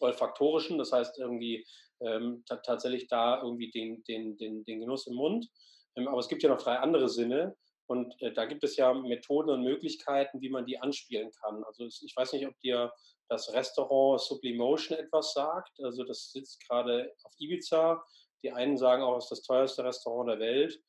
olfaktorischen, 0.00 0.78
das 0.78 0.92
heißt 0.92 1.18
irgendwie 1.18 1.66
ähm, 2.00 2.44
tatsächlich 2.46 3.08
da 3.08 3.42
irgendwie 3.42 3.70
den, 3.70 4.02
den, 4.04 4.36
den, 4.36 4.64
den 4.64 4.80
Genuss 4.80 5.06
im 5.06 5.14
Mund. 5.14 5.48
Ähm, 5.96 6.08
aber 6.08 6.18
es 6.18 6.28
gibt 6.28 6.42
ja 6.42 6.48
noch 6.48 6.62
drei 6.62 6.76
andere 6.76 7.08
Sinne 7.08 7.56
und 7.86 8.20
äh, 8.20 8.32
da 8.32 8.44
gibt 8.44 8.62
es 8.64 8.76
ja 8.76 8.92
Methoden 8.92 9.50
und 9.50 9.62
Möglichkeiten, 9.62 10.40
wie 10.40 10.50
man 10.50 10.66
die 10.66 10.78
anspielen 10.78 11.30
kann. 11.42 11.64
Also 11.64 11.86
ich 11.86 12.14
weiß 12.14 12.34
nicht, 12.34 12.46
ob 12.46 12.58
dir 12.60 12.92
das 13.28 13.52
Restaurant 13.52 14.20
Sublimotion 14.20 14.98
etwas 14.98 15.32
sagt. 15.32 15.80
Also 15.82 16.04
das 16.04 16.30
sitzt 16.32 16.66
gerade 16.68 17.12
auf 17.24 17.32
Ibiza. 17.38 18.04
Die 18.42 18.52
einen 18.52 18.76
sagen 18.76 19.02
auch, 19.02 19.16
es 19.16 19.24
ist 19.24 19.30
das 19.30 19.42
teuerste 19.42 19.84
Restaurant 19.84 20.30
der 20.30 20.38
Welt. 20.38 20.80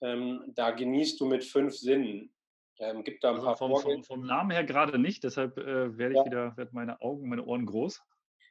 Ähm, 0.00 0.44
da 0.54 0.72
genießt 0.72 1.20
du 1.20 1.26
mit 1.26 1.44
fünf 1.44 1.76
Sinnen. 1.76 2.32
Ähm, 2.80 3.02
gibt 3.02 3.24
da 3.24 3.30
ein 3.30 3.36
also 3.36 3.46
paar 3.46 3.56
vom, 3.56 3.76
vom, 3.76 4.04
vom, 4.04 4.26
Namen 4.26 4.52
her 4.52 4.62
gerade 4.62 4.98
nicht, 4.98 5.24
deshalb 5.24 5.58
äh, 5.58 5.98
werde 5.98 6.14
ich 6.14 6.18
ja. 6.18 6.24
wieder, 6.24 6.56
werd 6.56 6.72
meine 6.72 7.00
Augen, 7.00 7.28
meine 7.28 7.44
Ohren 7.44 7.66
groß. 7.66 8.00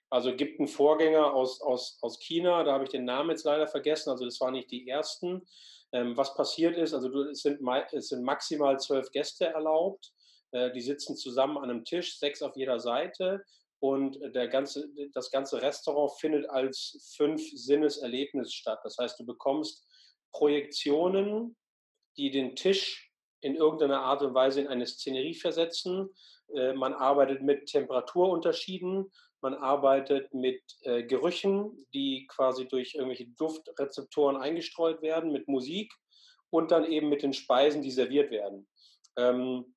Also 0.09 0.35
gibt 0.35 0.59
einen 0.59 0.67
Vorgänger 0.67 1.33
aus, 1.33 1.61
aus, 1.61 1.97
aus 2.01 2.19
China, 2.19 2.63
da 2.63 2.73
habe 2.73 2.85
ich 2.85 2.89
den 2.89 3.05
Namen 3.05 3.31
jetzt 3.31 3.43
leider 3.43 3.67
vergessen, 3.67 4.09
also 4.09 4.23
das 4.23 4.39
waren 4.39 4.53
nicht 4.53 4.71
die 4.71 4.87
ersten. 4.87 5.45
Ähm, 5.91 6.15
was 6.17 6.35
passiert 6.35 6.77
ist, 6.77 6.93
also 6.93 7.23
es 7.23 7.41
sind, 7.41 7.59
es 7.91 8.09
sind 8.09 8.23
maximal 8.23 8.79
zwölf 8.79 9.11
Gäste 9.11 9.45
erlaubt, 9.45 10.11
äh, 10.51 10.71
die 10.71 10.81
sitzen 10.81 11.15
zusammen 11.15 11.57
an 11.57 11.69
einem 11.69 11.83
Tisch, 11.83 12.19
sechs 12.19 12.41
auf 12.41 12.55
jeder 12.55 12.79
Seite 12.79 13.43
und 13.79 14.17
der 14.33 14.47
ganze, 14.47 14.89
das 15.13 15.29
ganze 15.29 15.61
Restaurant 15.61 16.11
findet 16.19 16.49
als 16.49 17.13
fünf 17.15 17.41
Sinneserlebnis 17.53 18.53
statt. 18.53 18.79
Das 18.83 18.97
heißt, 18.97 19.19
du 19.19 19.25
bekommst 19.25 19.85
Projektionen, 20.31 21.55
die 22.17 22.31
den 22.31 22.55
Tisch 22.55 23.11
in 23.41 23.55
irgendeiner 23.55 24.01
Art 24.01 24.23
und 24.23 24.33
Weise 24.33 24.61
in 24.61 24.67
eine 24.67 24.87
Szenerie 24.87 25.35
versetzen. 25.35 26.09
Äh, 26.53 26.73
man 26.73 26.93
arbeitet 26.93 27.43
mit 27.43 27.67
Temperaturunterschieden, 27.67 29.11
man 29.41 29.53
arbeitet 29.53 30.33
mit 30.33 30.61
äh, 30.81 31.03
Gerüchen, 31.03 31.85
die 31.93 32.27
quasi 32.27 32.67
durch 32.67 32.95
irgendwelche 32.95 33.27
Duftrezeptoren 33.27 34.37
eingestreut 34.37 35.01
werden, 35.01 35.31
mit 35.31 35.47
Musik 35.47 35.93
und 36.49 36.71
dann 36.71 36.85
eben 36.85 37.09
mit 37.09 37.23
den 37.23 37.33
Speisen, 37.33 37.81
die 37.81 37.91
serviert 37.91 38.31
werden. 38.31 38.67
Ähm, 39.17 39.75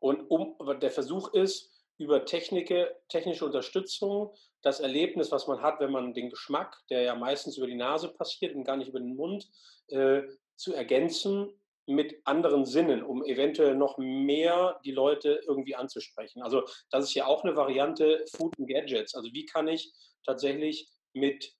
und 0.00 0.22
um, 0.30 0.56
der 0.80 0.90
Versuch 0.90 1.32
ist, 1.32 1.70
über 1.98 2.24
Technike, 2.24 2.96
technische 3.08 3.44
Unterstützung 3.44 4.34
das 4.62 4.80
Erlebnis, 4.80 5.30
was 5.30 5.46
man 5.46 5.62
hat, 5.62 5.80
wenn 5.80 5.92
man 5.92 6.14
den 6.14 6.30
Geschmack, 6.30 6.76
der 6.90 7.02
ja 7.02 7.14
meistens 7.14 7.56
über 7.58 7.66
die 7.66 7.76
Nase 7.76 8.08
passiert 8.08 8.54
und 8.54 8.64
gar 8.64 8.76
nicht 8.76 8.88
über 8.88 9.00
den 9.00 9.14
Mund, 9.14 9.48
äh, 9.88 10.22
zu 10.56 10.74
ergänzen 10.74 11.52
mit 11.86 12.20
anderen 12.24 12.64
Sinnen, 12.64 13.02
um 13.02 13.24
eventuell 13.24 13.74
noch 13.74 13.98
mehr 13.98 14.80
die 14.84 14.92
Leute 14.92 15.40
irgendwie 15.46 15.74
anzusprechen. 15.74 16.42
Also 16.42 16.62
das 16.90 17.04
ist 17.04 17.14
ja 17.14 17.26
auch 17.26 17.44
eine 17.44 17.56
Variante 17.56 18.24
Food 18.36 18.58
and 18.58 18.68
Gadgets. 18.68 19.14
Also 19.14 19.32
wie 19.32 19.46
kann 19.46 19.68
ich 19.68 19.92
tatsächlich 20.24 20.88
mit 21.12 21.52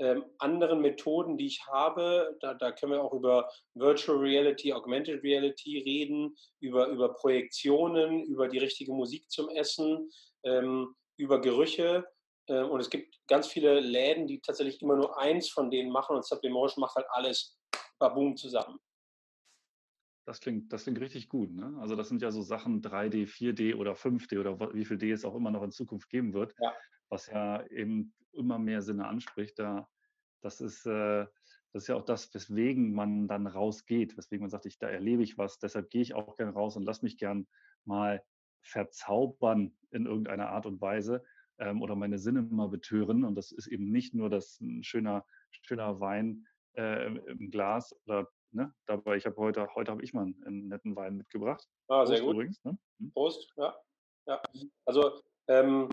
ähm, 0.00 0.24
anderen 0.38 0.80
Methoden, 0.80 1.36
die 1.36 1.46
ich 1.46 1.66
habe, 1.66 2.36
da, 2.40 2.54
da, 2.54 2.72
können 2.72 2.92
wir 2.92 3.04
auch 3.04 3.12
über 3.12 3.50
Virtual 3.74 4.16
Reality, 4.16 4.72
Augmented 4.72 5.22
Reality 5.22 5.78
reden, 5.78 6.34
über, 6.58 6.86
über 6.88 7.12
Projektionen, 7.14 8.24
über 8.24 8.48
die 8.48 8.58
richtige 8.58 8.92
Musik 8.92 9.30
zum 9.30 9.50
Essen, 9.50 10.10
ähm, 10.44 10.94
über 11.18 11.40
Gerüche. 11.40 12.06
Äh, 12.46 12.62
und 12.62 12.80
es 12.80 12.88
gibt 12.88 13.14
ganz 13.28 13.46
viele 13.46 13.80
Läden, 13.80 14.26
die 14.26 14.40
tatsächlich 14.40 14.80
immer 14.80 14.96
nur 14.96 15.18
eins 15.18 15.50
von 15.50 15.70
denen 15.70 15.90
machen 15.90 16.16
und 16.16 16.24
Sublimotion 16.24 16.80
macht 16.80 16.96
halt 16.96 17.06
alles 17.10 17.58
baboom 17.98 18.36
zusammen. 18.36 18.80
Das 20.26 20.40
klingt, 20.40 20.72
das 20.72 20.84
klingt 20.84 21.00
richtig 21.00 21.28
gut. 21.28 21.50
Ne? 21.52 21.76
Also 21.80 21.96
das 21.96 22.08
sind 22.08 22.22
ja 22.22 22.30
so 22.30 22.42
Sachen 22.42 22.82
3D, 22.82 23.26
4D 23.26 23.74
oder 23.74 23.94
5D 23.94 24.38
oder 24.38 24.74
wie 24.74 24.84
viel 24.84 24.98
D 24.98 25.10
es 25.10 25.24
auch 25.24 25.34
immer 25.34 25.50
noch 25.50 25.62
in 25.62 25.70
Zukunft 25.70 26.08
geben 26.08 26.34
wird, 26.34 26.54
ja. 26.60 26.72
was 27.08 27.26
ja 27.26 27.66
eben 27.66 28.12
immer 28.32 28.58
mehr 28.58 28.82
Sinne 28.82 29.08
anspricht. 29.08 29.58
Da, 29.58 29.88
das 30.42 30.60
ist 30.60 30.86
äh, 30.86 31.26
das 31.72 31.84
ist 31.84 31.88
ja 31.88 31.96
auch 31.96 32.04
das, 32.04 32.34
weswegen 32.34 32.92
man 32.92 33.28
dann 33.28 33.46
rausgeht, 33.46 34.16
weswegen 34.16 34.42
man 34.42 34.50
sagt, 34.50 34.66
ich, 34.66 34.78
da 34.78 34.88
erlebe 34.88 35.22
ich 35.22 35.38
was, 35.38 35.58
deshalb 35.58 35.90
gehe 35.90 36.02
ich 36.02 36.14
auch 36.14 36.36
gern 36.36 36.48
raus 36.48 36.76
und 36.76 36.84
lass 36.84 37.02
mich 37.02 37.16
gern 37.16 37.46
mal 37.84 38.22
verzaubern 38.62 39.76
in 39.90 40.06
irgendeiner 40.06 40.48
Art 40.48 40.66
und 40.66 40.80
Weise 40.80 41.22
ähm, 41.58 41.80
oder 41.80 41.94
meine 41.94 42.18
Sinne 42.18 42.42
mal 42.42 42.68
betören. 42.68 43.24
Und 43.24 43.36
das 43.36 43.52
ist 43.52 43.68
eben 43.68 43.90
nicht 43.90 44.14
nur 44.14 44.28
das 44.30 44.60
ein 44.60 44.82
schöner, 44.82 45.24
schöner 45.50 46.00
Wein 46.00 46.46
äh, 46.76 47.06
im 47.06 47.50
Glas 47.50 47.94
oder 48.04 48.28
Ne? 48.52 48.72
Dabei, 48.86 49.16
ich 49.16 49.26
habe 49.26 49.36
heute, 49.36 49.66
heute 49.74 49.90
habe 49.90 50.02
ich 50.02 50.12
mal 50.12 50.22
einen, 50.22 50.68
netten 50.68 50.96
Wein 50.96 51.16
mitgebracht. 51.16 51.68
Ah, 51.88 52.04
sehr 52.04 52.18
Prost 52.18 52.26
gut. 52.26 52.34
Übrigens, 52.34 52.64
ne? 52.64 52.78
hm? 52.98 53.12
Prost, 53.12 53.48
ja. 53.56 53.76
ja. 54.26 54.42
Also 54.84 55.20
ähm, 55.48 55.88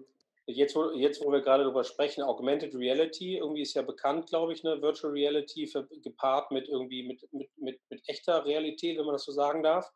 jetzt, 0.48 0.76
wo, 0.76 0.92
jetzt, 0.92 1.24
wo 1.24 1.32
wir 1.32 1.42
gerade 1.42 1.64
darüber 1.64 1.84
sprechen, 1.84 2.24
Augmented 2.24 2.74
Reality, 2.74 3.38
irgendwie 3.38 3.62
ist 3.62 3.74
ja 3.74 3.82
bekannt, 3.82 4.28
glaube 4.28 4.54
ich, 4.54 4.64
ne, 4.64 4.82
Virtual 4.82 5.12
Reality 5.14 5.68
für, 5.68 5.88
gepaart 6.04 6.52
mit 6.52 6.68
irgendwie 6.68 7.04
mit, 7.04 7.22
mit, 7.34 7.50
mit, 7.58 7.80
mit 7.90 8.02
echter 8.08 8.46
Realität, 8.46 8.98
wenn 8.98 9.06
man 9.06 9.14
das 9.14 9.26
so 9.26 9.32
sagen 9.32 9.62
darf. 9.62 9.92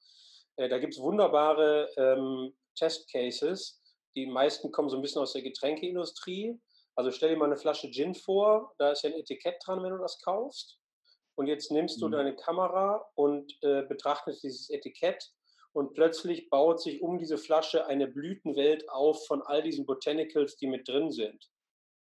Äh, 0.57 0.69
da 0.69 0.77
gibt 0.77 0.93
es 0.93 0.99
wunderbare 0.99 1.89
ähm, 1.97 2.53
Testcases. 2.75 3.81
Die 4.15 4.25
meisten 4.25 4.71
kommen 4.71 4.89
so 4.89 4.97
ein 4.97 5.01
bisschen 5.01 5.21
aus 5.21 5.33
der 5.33 5.41
Getränkeindustrie. 5.41 6.59
Also 6.95 7.11
stell 7.11 7.29
dir 7.29 7.37
mal 7.37 7.45
eine 7.45 7.57
Flasche 7.57 7.89
Gin 7.89 8.13
vor, 8.13 8.73
da 8.77 8.91
ist 8.91 9.03
ja 9.03 9.09
ein 9.09 9.15
Etikett 9.15 9.55
dran, 9.65 9.81
wenn 9.81 9.91
du 9.91 9.97
das 9.97 10.21
kaufst. 10.21 10.80
Und 11.35 11.47
jetzt 11.47 11.71
nimmst 11.71 12.01
du 12.01 12.07
mhm. 12.07 12.11
deine 12.11 12.35
Kamera 12.35 13.05
und 13.15 13.51
äh, 13.61 13.83
betrachtest 13.83 14.43
dieses 14.43 14.69
Etikett 14.69 15.31
und 15.73 15.93
plötzlich 15.93 16.49
baut 16.49 16.81
sich 16.81 17.01
um 17.01 17.17
diese 17.17 17.37
Flasche 17.37 17.85
eine 17.87 18.07
Blütenwelt 18.07 18.89
auf 18.89 19.25
von 19.27 19.41
all 19.41 19.63
diesen 19.63 19.85
Botanicals, 19.85 20.57
die 20.57 20.67
mit 20.67 20.87
drin 20.87 21.11
sind. 21.11 21.49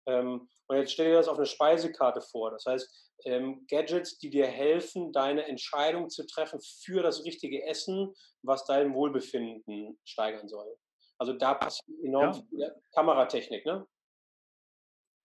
Ähm, 0.06 0.48
und 0.68 0.76
jetzt 0.76 0.92
stell 0.92 1.10
dir 1.10 1.16
das 1.16 1.28
auf 1.28 1.36
eine 1.36 1.46
Speisekarte 1.46 2.22
vor. 2.22 2.50
Das 2.50 2.64
heißt, 2.66 3.12
ähm, 3.24 3.66
Gadgets, 3.68 4.18
die 4.18 4.30
dir 4.30 4.46
helfen, 4.46 5.12
deine 5.12 5.46
Entscheidung 5.46 6.08
zu 6.08 6.26
treffen 6.26 6.60
für 6.60 7.02
das 7.02 7.24
richtige 7.24 7.64
Essen, 7.66 8.14
was 8.42 8.64
dein 8.64 8.94
Wohlbefinden 8.94 9.98
steigern 10.04 10.48
soll. 10.48 10.76
Also 11.18 11.34
da 11.34 11.54
passiert 11.54 11.98
enorm 12.02 12.48
ja. 12.52 12.70
Kameratechnik, 12.94 13.64
ne? 13.64 13.86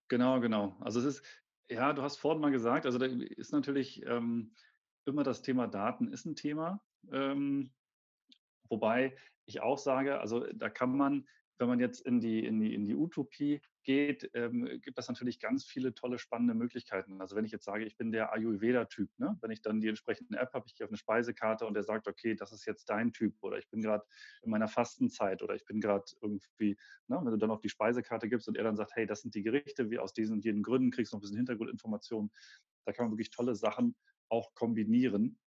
Genau, 0.10 0.40
genau. 0.40 0.76
Also 0.82 1.00
es 1.00 1.06
ist, 1.06 1.26
ja, 1.70 1.94
du 1.94 2.02
hast 2.02 2.18
vorhin 2.18 2.42
mal 2.42 2.52
gesagt, 2.52 2.86
also 2.86 2.98
da 2.98 3.06
ist 3.06 3.52
natürlich 3.52 4.06
ähm, 4.06 4.54
immer 5.06 5.24
das 5.24 5.42
Thema 5.42 5.68
Daten 5.68 6.08
ist 6.08 6.26
ein 6.26 6.36
Thema. 6.36 6.82
Ähm, 7.12 7.72
wobei 8.70 9.16
ich 9.46 9.62
auch 9.62 9.78
sage, 9.78 10.20
also 10.20 10.46
da 10.54 10.70
kann 10.70 10.96
man, 10.96 11.28
wenn 11.58 11.68
man 11.68 11.80
jetzt 11.80 12.02
in 12.02 12.20
die, 12.20 12.46
in 12.46 12.60
die, 12.60 12.74
in 12.74 12.86
die 12.86 12.96
Utopie 12.96 13.62
geht, 13.88 14.30
ähm, 14.34 14.66
gibt 14.82 15.00
es 15.00 15.08
natürlich 15.08 15.40
ganz 15.40 15.64
viele 15.64 15.94
tolle, 15.94 16.20
spannende 16.20 16.54
Möglichkeiten. 16.54 17.22
Also 17.22 17.38
wenn 17.38 17.46
ich 17.46 17.54
jetzt 17.54 17.64
sage, 17.64 17.86
ich 17.86 17.96
bin 17.96 18.12
der 18.12 18.34
Ayurveda-Typ, 18.34 19.18
ne? 19.18 19.38
wenn 19.42 19.50
ich 19.50 19.62
dann 19.62 19.80
die 19.80 19.88
entsprechende 19.88 20.38
App 20.38 20.54
habe, 20.54 20.66
ich 20.68 20.76
gehe 20.76 20.84
auf 20.84 20.90
eine 20.92 20.98
Speisekarte 20.98 21.66
und 21.66 21.74
der 21.74 21.84
sagt, 21.84 22.10
okay, 22.10 22.36
das 22.36 22.52
ist 22.52 22.66
jetzt 22.66 22.90
dein 22.90 23.14
Typ 23.14 23.42
oder 23.42 23.58
ich 23.58 23.70
bin 23.70 23.82
gerade 23.82 24.04
in 24.44 24.52
meiner 24.52 24.68
Fastenzeit 24.68 25.42
oder 25.42 25.56
ich 25.56 25.64
bin 25.64 25.80
gerade 25.80 26.04
irgendwie, 26.22 26.78
ne? 27.08 27.18
wenn 27.24 27.32
du 27.32 27.38
dann 27.38 27.50
auf 27.50 27.62
die 27.62 27.70
Speisekarte 27.70 28.28
gibst 28.28 28.50
und 28.50 28.58
er 28.58 28.66
dann 28.66 28.76
sagt, 28.76 28.92
hey, 28.96 29.06
das 29.06 29.22
sind 29.22 29.36
die 29.36 29.42
Gerichte, 29.42 29.90
wie 29.90 30.00
aus 30.00 30.12
diesen 30.12 30.34
und 30.34 30.44
jenen 30.44 30.64
Gründen, 30.64 30.92
kriegst 30.92 31.14
du 31.14 31.16
noch 31.16 31.20
ein 31.20 31.22
bisschen 31.22 31.38
Hintergrundinformationen. 31.38 32.30
Da 32.86 32.92
kann 32.92 33.06
man 33.06 33.14
wirklich 33.14 33.30
tolle 33.30 33.56
Sachen 33.56 33.96
auch 34.28 34.54
kombinieren, 34.54 35.40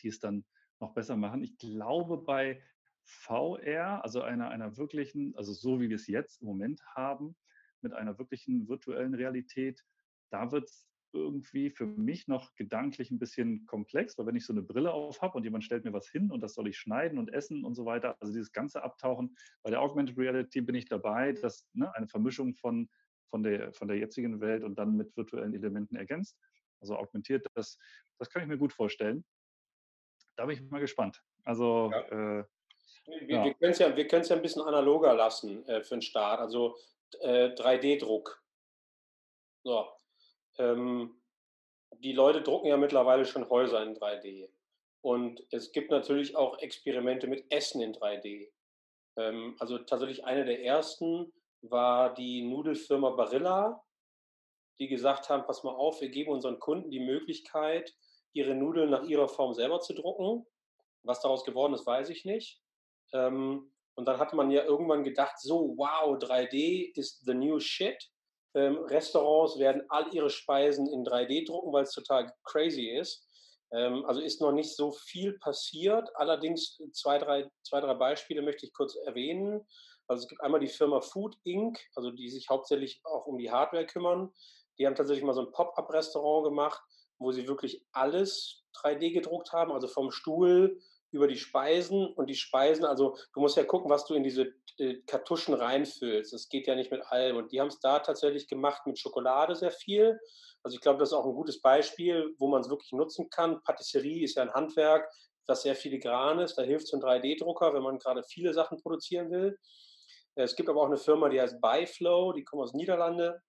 die 0.00 0.08
es 0.08 0.18
dann 0.18 0.46
noch 0.80 0.94
besser 0.94 1.16
machen. 1.16 1.42
Ich 1.42 1.58
glaube, 1.58 2.24
bei 2.24 2.62
VR, 3.04 4.02
also 4.02 4.22
einer, 4.22 4.50
einer 4.50 4.76
wirklichen, 4.76 5.34
also 5.36 5.52
so 5.52 5.80
wie 5.80 5.88
wir 5.88 5.96
es 5.96 6.06
jetzt 6.06 6.40
im 6.40 6.48
Moment 6.48 6.80
haben, 6.94 7.36
mit 7.82 7.92
einer 7.92 8.18
wirklichen 8.18 8.68
virtuellen 8.68 9.14
Realität, 9.14 9.84
da 10.30 10.50
wird 10.50 10.64
es 10.64 10.88
irgendwie 11.14 11.70
für 11.70 11.86
mich 11.86 12.26
noch 12.26 12.54
gedanklich 12.56 13.10
ein 13.10 13.18
bisschen 13.18 13.66
komplex, 13.66 14.18
weil 14.18 14.26
wenn 14.26 14.36
ich 14.36 14.44
so 14.44 14.52
eine 14.52 14.62
Brille 14.62 14.92
auf 14.92 15.22
habe 15.22 15.36
und 15.36 15.44
jemand 15.44 15.64
stellt 15.64 15.84
mir 15.84 15.92
was 15.92 16.08
hin 16.08 16.30
und 16.30 16.40
das 16.40 16.54
soll 16.54 16.68
ich 16.68 16.76
schneiden 16.76 17.18
und 17.18 17.32
essen 17.32 17.64
und 17.64 17.74
so 17.74 17.86
weiter, 17.86 18.16
also 18.20 18.32
dieses 18.32 18.52
ganze 18.52 18.82
Abtauchen, 18.82 19.36
bei 19.62 19.70
der 19.70 19.80
Augmented 19.80 20.18
Reality 20.18 20.60
bin 20.60 20.74
ich 20.74 20.86
dabei, 20.86 21.32
dass 21.32 21.66
ne, 21.72 21.94
eine 21.94 22.08
Vermischung 22.08 22.54
von, 22.54 22.88
von, 23.30 23.44
der, 23.44 23.72
von 23.72 23.86
der 23.86 23.98
jetzigen 23.98 24.40
Welt 24.40 24.64
und 24.64 24.76
dann 24.76 24.96
mit 24.96 25.16
virtuellen 25.16 25.54
Elementen 25.54 25.94
ergänzt, 25.96 26.36
also 26.80 26.96
augmentiert, 26.96 27.46
das, 27.54 27.78
das 28.18 28.28
kann 28.28 28.42
ich 28.42 28.48
mir 28.48 28.58
gut 28.58 28.72
vorstellen. 28.72 29.24
Da 30.36 30.46
bin 30.46 30.56
ich 30.56 30.70
mal 30.70 30.80
gespannt. 30.80 31.22
Also 31.44 31.92
ja. 31.92 32.40
äh, 32.40 32.44
wir, 33.06 33.36
ja. 33.36 33.44
wir 33.44 33.54
können 33.54 33.72
es 33.72 33.78
ja, 33.78 33.88
ja 33.88 34.36
ein 34.36 34.42
bisschen 34.42 34.62
analoger 34.62 35.14
lassen 35.14 35.66
äh, 35.68 35.82
für 35.82 35.96
den 35.96 36.02
Start, 36.02 36.40
also 36.40 36.76
äh, 37.20 37.48
3D-Druck. 37.48 38.42
So. 39.62 39.88
Ähm, 40.58 41.20
die 41.98 42.12
Leute 42.12 42.42
drucken 42.42 42.68
ja 42.68 42.76
mittlerweile 42.76 43.24
schon 43.24 43.48
Häuser 43.48 43.82
in 43.82 43.96
3D. 43.96 44.48
Und 45.00 45.44
es 45.50 45.72
gibt 45.72 45.90
natürlich 45.90 46.36
auch 46.36 46.58
Experimente 46.58 47.26
mit 47.26 47.44
Essen 47.50 47.80
in 47.82 47.94
3D. 47.94 48.50
Ähm, 49.16 49.56
also 49.58 49.78
tatsächlich 49.78 50.24
eine 50.24 50.44
der 50.44 50.64
ersten 50.64 51.32
war 51.62 52.14
die 52.14 52.42
Nudelfirma 52.42 53.10
Barilla, 53.10 53.82
die 54.80 54.88
gesagt 54.88 55.28
haben, 55.28 55.44
pass 55.46 55.62
mal 55.62 55.74
auf, 55.74 56.00
wir 56.00 56.08
geben 56.08 56.30
unseren 56.30 56.58
Kunden 56.58 56.90
die 56.90 57.00
Möglichkeit, 57.00 57.94
ihre 58.32 58.54
Nudeln 58.54 58.90
nach 58.90 59.04
ihrer 59.04 59.28
Form 59.28 59.54
selber 59.54 59.80
zu 59.80 59.94
drucken. 59.94 60.46
Was 61.02 61.20
daraus 61.20 61.44
geworden 61.44 61.74
ist, 61.74 61.86
weiß 61.86 62.08
ich 62.08 62.24
nicht. 62.24 62.63
Ähm, 63.14 63.70
Und 63.96 64.06
dann 64.06 64.18
hat 64.18 64.34
man 64.34 64.50
ja 64.50 64.64
irgendwann 64.64 65.04
gedacht, 65.04 65.38
so, 65.38 65.74
wow, 65.76 66.18
3D 66.18 66.92
ist 66.96 67.24
the 67.24 67.34
new 67.34 67.60
shit. 67.60 67.96
Ähm, 68.54 68.78
Restaurants 68.78 69.58
werden 69.58 69.82
all 69.88 70.12
ihre 70.12 70.30
Speisen 70.30 70.86
in 70.88 71.04
3D 71.04 71.46
drucken, 71.46 71.72
weil 71.72 71.84
es 71.84 71.92
total 71.92 72.32
crazy 72.44 72.90
ist. 72.90 73.26
Ähm, 73.72 74.04
also 74.06 74.20
ist 74.20 74.40
noch 74.40 74.52
nicht 74.52 74.74
so 74.76 74.92
viel 74.92 75.38
passiert. 75.38 76.08
Allerdings 76.16 76.80
zwei 76.92 77.18
drei, 77.18 77.48
zwei, 77.62 77.80
drei 77.80 77.94
Beispiele 77.94 78.42
möchte 78.42 78.66
ich 78.66 78.72
kurz 78.72 78.96
erwähnen. 78.96 79.64
Also 80.08 80.24
es 80.24 80.28
gibt 80.28 80.42
einmal 80.42 80.60
die 80.60 80.68
Firma 80.68 81.00
Food 81.00 81.36
Inc., 81.44 81.78
also 81.94 82.10
die 82.10 82.28
sich 82.28 82.48
hauptsächlich 82.48 83.00
auch 83.04 83.26
um 83.26 83.38
die 83.38 83.50
Hardware 83.50 83.86
kümmern. 83.86 84.32
Die 84.78 84.86
haben 84.86 84.96
tatsächlich 84.96 85.24
mal 85.24 85.34
so 85.34 85.42
ein 85.42 85.52
Pop-up-Restaurant 85.52 86.44
gemacht, 86.44 86.82
wo 87.18 87.32
sie 87.32 87.46
wirklich 87.48 87.84
alles 87.92 88.64
3D 88.76 89.12
gedruckt 89.12 89.52
haben, 89.52 89.72
also 89.72 89.86
vom 89.88 90.10
Stuhl 90.10 90.80
über 91.14 91.28
die 91.28 91.36
Speisen 91.36 92.06
und 92.06 92.28
die 92.28 92.34
Speisen, 92.34 92.84
also 92.84 93.16
du 93.32 93.40
musst 93.40 93.56
ja 93.56 93.64
gucken, 93.64 93.90
was 93.90 94.04
du 94.04 94.14
in 94.14 94.24
diese 94.24 94.52
äh, 94.78 94.96
Kartuschen 95.06 95.54
reinfüllst. 95.54 96.32
Das 96.32 96.48
geht 96.48 96.66
ja 96.66 96.74
nicht 96.74 96.90
mit 96.90 97.02
allem. 97.06 97.36
Und 97.36 97.52
die 97.52 97.60
haben 97.60 97.68
es 97.68 97.78
da 97.78 98.00
tatsächlich 98.00 98.48
gemacht 98.48 98.84
mit 98.86 98.98
Schokolade 98.98 99.54
sehr 99.54 99.70
viel. 99.70 100.18
Also 100.64 100.74
ich 100.74 100.80
glaube, 100.80 100.98
das 100.98 101.10
ist 101.10 101.14
auch 101.14 101.26
ein 101.26 101.34
gutes 101.34 101.60
Beispiel, 101.60 102.34
wo 102.38 102.48
man 102.48 102.62
es 102.62 102.68
wirklich 102.68 102.92
nutzen 102.92 103.30
kann. 103.30 103.62
Patisserie 103.62 104.24
ist 104.24 104.34
ja 104.34 104.42
ein 104.42 104.52
Handwerk, 104.52 105.08
das 105.46 105.62
sehr 105.62 105.76
filigran 105.76 106.40
ist. 106.40 106.56
Da 106.56 106.62
hilft 106.62 106.88
so 106.88 106.96
ein 106.96 107.02
3D-Drucker, 107.02 107.72
wenn 107.72 107.82
man 107.82 107.98
gerade 107.98 108.24
viele 108.24 108.52
Sachen 108.52 108.80
produzieren 108.82 109.30
will. 109.30 109.56
Es 110.34 110.56
gibt 110.56 110.68
aber 110.68 110.82
auch 110.82 110.86
eine 110.86 110.96
Firma, 110.96 111.28
die 111.28 111.40
heißt 111.40 111.60
Byflow, 111.60 112.32
die 112.32 112.42
kommt 112.42 112.62
aus 112.64 112.74
Niederlande, 112.74 113.40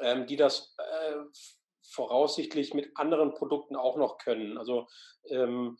ähm, 0.00 0.26
die 0.26 0.36
das 0.36 0.74
äh, 0.78 1.16
voraussichtlich 1.92 2.74
mit 2.74 2.90
anderen 2.96 3.34
Produkten 3.34 3.76
auch 3.76 3.96
noch 3.96 4.18
können. 4.18 4.58
Also 4.58 4.88
ähm, 5.28 5.78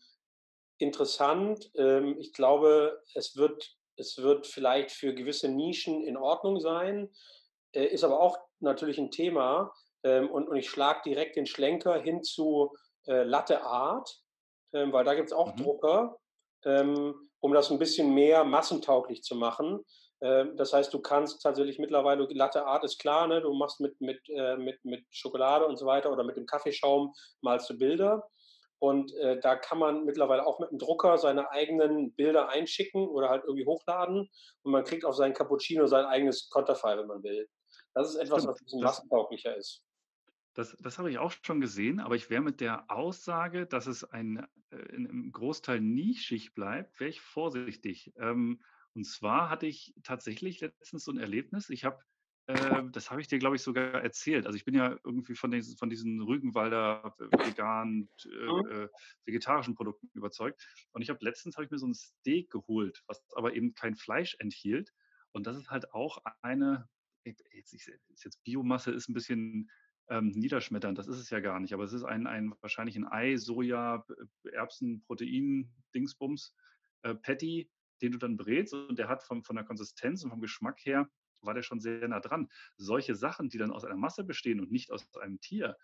interessant. 0.79 1.71
Ähm, 1.75 2.17
ich 2.19 2.33
glaube, 2.33 3.03
es 3.15 3.37
wird, 3.37 3.77
es 3.97 4.19
wird 4.19 4.47
vielleicht 4.47 4.91
für 4.91 5.15
gewisse 5.15 5.49
Nischen 5.49 6.03
in 6.05 6.17
Ordnung 6.17 6.61
sein, 6.61 7.11
äh, 7.73 7.87
ist 7.87 8.05
aber 8.05 8.21
auch 8.21 8.39
natürlich 8.61 8.99
ein 8.99 9.11
Thema. 9.11 9.73
Ähm, 10.03 10.31
und, 10.31 10.49
und 10.49 10.57
ich 10.57 10.69
schlage 10.69 11.01
direkt 11.05 11.37
den 11.37 11.47
Schlenker 11.47 12.01
hin 12.01 12.23
zu 12.23 12.75
äh, 13.07 13.23
Latte 13.23 13.63
Art, 13.63 14.21
ähm, 14.73 14.93
weil 14.93 15.05
da 15.05 15.15
gibt 15.15 15.29
es 15.29 15.33
auch 15.33 15.55
mhm. 15.55 15.63
Drucker, 15.63 16.19
ähm, 16.65 17.15
um 17.41 17.53
das 17.53 17.71
ein 17.71 17.79
bisschen 17.79 18.15
mehr 18.15 18.45
massentauglich 18.45 19.23
zu 19.23 19.35
machen. 19.35 19.85
Ähm, 20.21 20.57
das 20.57 20.73
heißt, 20.73 20.93
du 20.93 21.01
kannst 21.01 21.43
tatsächlich 21.43 21.79
mittlerweile, 21.79 22.27
Latte 22.31 22.67
Art 22.67 22.85
ist 22.85 22.99
klar, 22.99 23.27
ne? 23.27 23.41
du 23.41 23.53
machst 23.55 23.81
mit, 23.81 24.01
mit, 24.01 24.21
äh, 24.29 24.57
mit, 24.57 24.85
mit 24.85 25.05
Schokolade 25.11 25.67
und 25.67 25.77
so 25.77 25.87
weiter 25.87 26.13
oder 26.13 26.25
mit 26.25 26.37
dem 26.37 26.47
Kaffeeschaum 26.47 27.13
malst 27.41 27.69
du 27.71 27.79
Bilder. 27.79 28.27
Und 28.79 29.15
äh, 29.15 29.41
da 29.41 29.57
kann 29.57 29.79
man 29.79 30.05
mittlerweile 30.05 30.47
auch 30.47 30.61
mit 30.61 30.71
dem 30.71 30.79
Drucker 30.79 31.17
seine 31.19 31.51
eigenen 31.51 32.13
Bilder 32.15 32.49
einschicken 32.49 33.09
oder 33.09 33.31
halt 33.31 33.45
irgendwie 33.45 33.67
hochladen. 33.67 34.29
Und 34.63 34.73
man 34.73 34.85
kriegt 34.85 35.05
auf 35.05 35.15
seinen 35.15 35.35
Cappuccino 35.35 35.87
sein 35.87 36.05
eigenes 36.05 36.51
Konterfei, 36.51 36.97
wenn 36.99 37.07
man 37.07 37.23
will. 37.23 37.49
Das 37.95 38.11
ist 38.11 38.17
etwas, 38.17 38.43
Stimmt. 38.43 38.53
was 38.53 38.61
ein 38.61 38.65
bisschen 38.65 38.83
massentauglicher 38.83 39.57
ist. 39.57 39.83
Das, 40.55 40.77
das 40.81 40.99
habe 40.99 41.11
ich 41.11 41.19
auch 41.19 41.33
schon 41.43 41.61
gesehen, 41.61 42.01
aber 42.01 42.15
ich 42.15 42.31
wäre 42.31 42.43
mit 42.43 42.61
der 42.61 42.91
Aussage, 42.91 43.67
dass 43.67 43.87
es 43.87 44.05
ein, 44.05 44.47
äh, 44.71 44.77
im 44.77 45.31
Großteil 45.31 45.81
nischig 45.81 46.55
bleibt, 46.55 46.99
wäre 46.99 47.11
ich 47.11 47.21
vorsichtig. 47.21 48.13
Ähm, 48.19 48.63
und 48.95 49.05
zwar 49.05 49.51
hatte 49.51 49.67
ich 49.67 49.95
tatsächlich 50.03 50.61
letztens 50.61 51.05
so 51.05 51.13
ein 51.13 51.19
Erlebnis. 51.19 51.69
Ich 51.69 51.85
habe 51.85 51.99
das 52.47 53.11
habe 53.11 53.21
ich 53.21 53.27
dir, 53.27 53.39
glaube 53.39 53.57
ich, 53.57 53.63
sogar 53.63 54.03
erzählt. 54.03 54.47
Also 54.47 54.57
ich 54.57 54.65
bin 54.65 54.75
ja 54.75 54.97
irgendwie 55.05 55.35
von, 55.35 55.51
den, 55.51 55.63
von 55.63 55.91
diesen 55.91 56.21
Rügenwalder 56.21 57.15
vegan, 57.19 58.09
äh, 58.25 58.85
äh, 58.85 58.89
vegetarischen 59.25 59.75
Produkten 59.75 60.09
überzeugt. 60.15 60.65
Und 60.93 61.03
ich 61.03 61.11
habe 61.11 61.25
letztens 61.25 61.57
habe 61.57 61.65
ich 61.65 61.71
mir 61.71 61.79
so 61.79 61.89
ein 61.89 61.95
Steak 61.95 62.51
geholt, 62.51 63.03
was 63.09 63.25
aber 63.35 63.55
eben 63.55 63.75
kein 63.75 63.97
Fleisch 63.97 64.37
enthielt. 64.39 64.93
Und 65.33 65.47
das 65.47 65.57
ist 65.57 65.71
halt 65.71 65.93
auch 65.93 66.19
eine, 66.41 66.89
jetzt, 67.25 67.75
ist 67.75 67.91
jetzt 68.25 68.45
Biomasse 68.45 68.93
ist 68.93 69.09
ein 69.09 69.15
bisschen 69.15 69.71
ähm, 70.09 70.29
niederschmetternd, 70.29 70.97
das 70.99 71.09
ist 71.09 71.19
es 71.19 71.31
ja 71.31 71.41
gar 71.41 71.59
nicht, 71.59 71.75
aber 71.75 71.83
es 71.83 71.93
ist 71.93 72.05
ein, 72.05 72.29
ein 72.29 72.55
wahrscheinlich 72.61 72.97
ein 72.97 73.09
Ei, 73.11 73.37
Soja, 73.37 74.07
Erbsen, 74.53 75.03
Protein, 75.03 75.73
Dingsbums, 75.95 76.55
äh, 77.03 77.15
Patty, 77.15 77.69
den 78.03 78.13
du 78.13 78.19
dann 78.19 78.37
brätst 78.37 78.73
und 78.73 78.99
der 78.99 79.09
hat 79.09 79.25
vom, 79.25 79.43
von 79.43 79.57
der 79.57 79.65
Konsistenz 79.65 80.23
und 80.23 80.31
vom 80.31 80.41
Geschmack 80.41 80.79
her 80.85 81.11
war 81.41 81.55
der 81.55 81.63
schon 81.63 81.81
sehr 81.81 82.07
nah 82.09 82.21
dran. 82.21 82.49
Solche 82.77 83.15
Sachen, 83.15 83.49
die 83.49 83.59
dann 83.59 83.73
aus 83.73 83.85
einer 83.85 83.97
Masse 83.97 84.25
bestehen 84.25 84.61
und 84.61 84.71
nicht 84.73 84.91
aus 84.91 85.07
einem 85.17 85.41
Tier, 85.41 85.77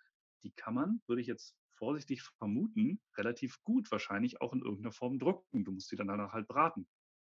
die 0.43 0.53
kann 0.53 0.75
man, 0.75 1.03
würde 1.07 1.23
ich 1.23 1.29
jetzt 1.29 1.57
vorsichtig 1.71 2.23
vermuten, 2.23 3.01
relativ 3.17 3.63
gut 3.63 3.91
wahrscheinlich 3.91 4.41
auch 4.41 4.53
in 4.53 4.61
irgendeiner 4.63 4.93
Form 4.93 5.19
drucken. 5.19 5.65
Du 5.65 5.73
musst 5.73 5.89
sie 5.89 5.97
dann 5.97 6.09
danach 6.09 6.33
halt 6.33 6.49
braten. 6.49 6.89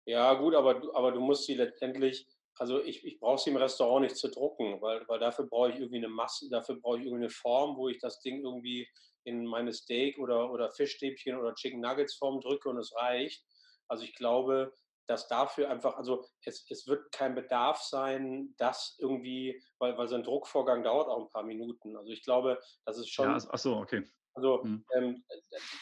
Ja, 0.06 0.34
gut, 0.34 0.54
aber, 0.54 0.82
aber 0.94 1.12
du 1.12 1.20
musst 1.20 1.44
sie 1.44 1.54
letztendlich, 1.54 2.26
also 2.56 2.82
ich, 2.82 3.04
ich 3.04 3.18
brauche 3.20 3.38
sie 3.38 3.50
im 3.50 3.56
Restaurant 3.56 4.04
nicht 4.04 4.16
zu 4.16 4.28
drucken, 4.30 4.80
weil, 4.80 5.06
weil 5.06 5.18
dafür 5.18 5.46
brauche 5.46 5.70
ich 5.70 5.76
irgendwie 5.76 5.98
eine 5.98 6.08
Masse, 6.08 6.48
dafür 6.48 6.76
brauche 6.80 6.98
ich 6.98 7.04
irgendwie 7.04 7.24
eine 7.24 7.30
Form, 7.30 7.76
wo 7.76 7.88
ich 7.88 7.98
das 7.98 8.20
Ding 8.20 8.42
irgendwie 8.42 8.88
in 9.24 9.44
meine 9.44 9.72
Steak 9.72 10.18
oder, 10.18 10.50
oder 10.50 10.70
Fischstäbchen 10.70 11.36
oder 11.36 11.54
Chicken 11.54 11.80
Nuggets 11.80 12.14
Form 12.14 12.40
drücke 12.40 12.70
und 12.70 12.78
es 12.78 12.94
reicht. 12.96 13.44
Also 13.86 14.04
ich 14.04 14.14
glaube, 14.14 14.72
dass 15.08 15.26
dafür 15.26 15.70
einfach, 15.70 15.96
also 15.96 16.24
es, 16.44 16.66
es 16.70 16.86
wird 16.86 17.10
kein 17.12 17.34
Bedarf 17.34 17.80
sein, 17.80 18.54
dass 18.58 18.96
irgendwie, 18.98 19.60
weil, 19.78 19.96
weil 19.96 20.08
so 20.08 20.14
ein 20.14 20.22
Druckvorgang 20.22 20.82
dauert 20.82 21.08
auch 21.08 21.22
ein 21.22 21.30
paar 21.30 21.44
Minuten. 21.44 21.96
Also 21.96 22.12
ich 22.12 22.22
glaube, 22.22 22.60
das 22.84 22.98
ist 22.98 23.08
schon. 23.08 23.30
Ja, 23.30 23.38
ach 23.50 23.58
so, 23.58 23.76
okay. 23.76 24.04
Also 24.34 24.62
mhm. 24.62 24.84
ähm, 24.94 25.24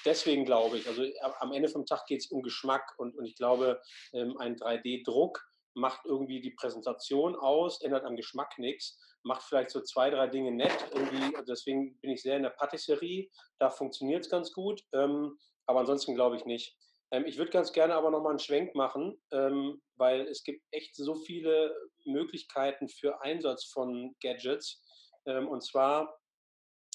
deswegen 0.04 0.44
glaube 0.44 0.78
ich, 0.78 0.88
also 0.88 1.02
am 1.40 1.52
Ende 1.52 1.68
vom 1.68 1.84
Tag 1.84 2.06
geht 2.06 2.20
es 2.20 2.30
um 2.30 2.42
Geschmack 2.42 2.94
und, 2.96 3.14
und 3.16 3.26
ich 3.26 3.36
glaube, 3.36 3.82
ähm, 4.14 4.38
ein 4.38 4.56
3D-Druck 4.56 5.44
macht 5.74 6.06
irgendwie 6.06 6.40
die 6.40 6.52
Präsentation 6.52 7.36
aus, 7.36 7.82
ändert 7.82 8.04
am 8.04 8.16
Geschmack 8.16 8.58
nichts, 8.58 8.98
macht 9.24 9.42
vielleicht 9.42 9.70
so 9.70 9.82
zwei, 9.82 10.08
drei 10.08 10.28
Dinge 10.28 10.52
nett. 10.52 10.72
Irgendwie, 10.94 11.36
deswegen 11.46 11.98
bin 12.00 12.12
ich 12.12 12.22
sehr 12.22 12.36
in 12.36 12.44
der 12.44 12.50
Patisserie, 12.50 13.28
da 13.58 13.68
funktioniert 13.68 14.24
es 14.24 14.30
ganz 14.30 14.52
gut, 14.52 14.82
ähm, 14.94 15.36
aber 15.66 15.80
ansonsten 15.80 16.14
glaube 16.14 16.36
ich 16.36 16.46
nicht. 16.46 16.76
Ähm, 17.10 17.24
ich 17.26 17.38
würde 17.38 17.50
ganz 17.50 17.72
gerne 17.72 17.94
aber 17.94 18.10
nochmal 18.10 18.30
einen 18.30 18.38
Schwenk 18.38 18.74
machen, 18.74 19.20
ähm, 19.30 19.80
weil 19.96 20.22
es 20.22 20.42
gibt 20.42 20.62
echt 20.70 20.94
so 20.96 21.14
viele 21.14 21.74
Möglichkeiten 22.04 22.88
für 22.88 23.20
Einsatz 23.22 23.64
von 23.64 24.14
Gadgets. 24.20 24.82
Ähm, 25.26 25.48
und 25.48 25.62
zwar, 25.62 26.18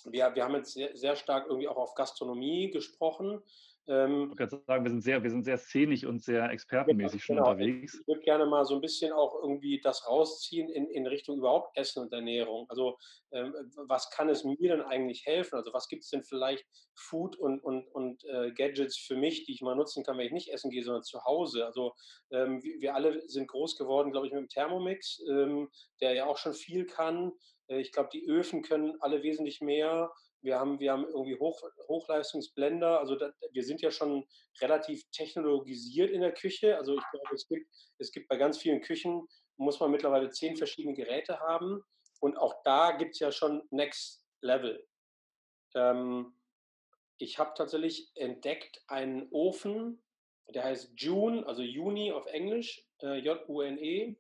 wir, 0.05 0.33
wir 0.35 0.43
haben 0.43 0.55
jetzt 0.55 0.73
sehr, 0.73 0.95
sehr 0.95 1.15
stark 1.15 1.47
irgendwie 1.47 1.67
auch 1.67 1.77
auf 1.77 1.95
Gastronomie 1.95 2.71
gesprochen. 2.71 3.41
Ähm, 3.87 4.29
ich 4.31 4.37
kann 4.37 4.49
sagen, 4.49 4.83
wir 4.85 4.91
sind 4.91 5.01
sehr, 5.01 5.23
wir 5.23 5.29
sind 5.31 5.43
sehr 5.43 5.57
szenisch 5.57 6.05
und 6.05 6.23
sehr 6.23 6.49
expertenmäßig 6.51 7.23
schon 7.23 7.37
genau. 7.37 7.51
unterwegs. 7.51 7.99
Ich 7.99 8.07
würde 8.07 8.21
gerne 8.21 8.45
mal 8.45 8.63
so 8.63 8.75
ein 8.75 8.81
bisschen 8.81 9.11
auch 9.11 9.33
irgendwie 9.41 9.81
das 9.81 10.07
rausziehen 10.07 10.69
in, 10.69 10.87
in 10.89 11.07
Richtung 11.07 11.39
überhaupt 11.39 11.75
Essen 11.75 12.03
und 12.03 12.13
Ernährung. 12.13 12.67
Also 12.69 12.97
ähm, 13.31 13.53
was 13.87 14.09
kann 14.11 14.29
es 14.29 14.43
mir 14.43 14.57
denn 14.59 14.81
eigentlich 14.81 15.25
helfen? 15.25 15.55
Also 15.55 15.73
was 15.73 15.87
gibt 15.87 16.03
es 16.03 16.09
denn 16.09 16.23
vielleicht 16.23 16.65
Food 16.95 17.35
und, 17.37 17.59
und, 17.63 17.87
und 17.87 18.23
äh, 18.25 18.51
Gadgets 18.51 18.97
für 18.97 19.15
mich, 19.15 19.45
die 19.45 19.53
ich 19.53 19.61
mal 19.61 19.75
nutzen 19.75 20.03
kann, 20.03 20.17
wenn 20.17 20.27
ich 20.27 20.31
nicht 20.31 20.53
essen 20.53 20.69
gehe, 20.69 20.83
sondern 20.83 21.03
zu 21.03 21.23
Hause? 21.23 21.65
Also 21.65 21.93
ähm, 22.31 22.61
wir, 22.63 22.81
wir, 22.81 22.95
alle 22.95 23.27
sind 23.27 23.47
groß 23.47 23.77
geworden, 23.77 24.11
glaube 24.11 24.27
ich, 24.27 24.33
mit 24.33 24.41
dem 24.41 24.49
Thermomix, 24.49 25.21
ähm, 25.27 25.69
der 26.01 26.13
ja 26.13 26.25
auch 26.27 26.37
schon 26.37 26.53
viel 26.53 26.85
kann. 26.85 27.31
Äh, 27.67 27.81
ich 27.81 27.91
glaube, 27.91 28.09
die 28.13 28.27
Öfen 28.27 28.61
können 28.61 28.95
alle 29.01 29.23
wesentlich 29.23 29.59
mehr. 29.61 30.11
Wir 30.41 30.59
haben, 30.59 30.79
wir 30.79 30.91
haben 30.91 31.05
irgendwie 31.05 31.37
Hoch, 31.37 31.61
Hochleistungsblender. 31.87 32.99
Also 32.99 33.15
da, 33.15 33.31
wir 33.51 33.63
sind 33.63 33.81
ja 33.81 33.91
schon 33.91 34.25
relativ 34.59 35.03
technologisiert 35.11 36.09
in 36.09 36.21
der 36.21 36.33
Küche. 36.33 36.77
Also 36.77 36.97
ich 36.97 37.03
glaube, 37.11 37.35
es 37.35 37.47
gibt, 37.47 37.67
es 37.99 38.11
gibt 38.11 38.27
bei 38.27 38.37
ganz 38.37 38.57
vielen 38.57 38.81
Küchen, 38.81 39.27
muss 39.57 39.79
man 39.79 39.91
mittlerweile 39.91 40.29
zehn 40.29 40.55
verschiedene 40.55 40.95
Geräte 40.95 41.39
haben. 41.39 41.83
Und 42.19 42.37
auch 42.37 42.63
da 42.63 42.91
gibt 42.91 43.13
es 43.13 43.19
ja 43.19 43.31
schon 43.31 43.63
Next 43.69 44.25
Level. 44.41 44.87
Ähm, 45.75 46.35
ich 47.17 47.37
habe 47.37 47.53
tatsächlich 47.55 48.11
entdeckt 48.15 48.83
einen 48.87 49.27
Ofen, 49.31 50.03
der 50.49 50.63
heißt 50.63 50.93
June, 50.95 51.45
also 51.45 51.61
Juni 51.61 52.11
auf 52.11 52.25
Englisch, 52.25 52.83
äh, 53.01 53.17
J-U-N-E. 53.19 54.15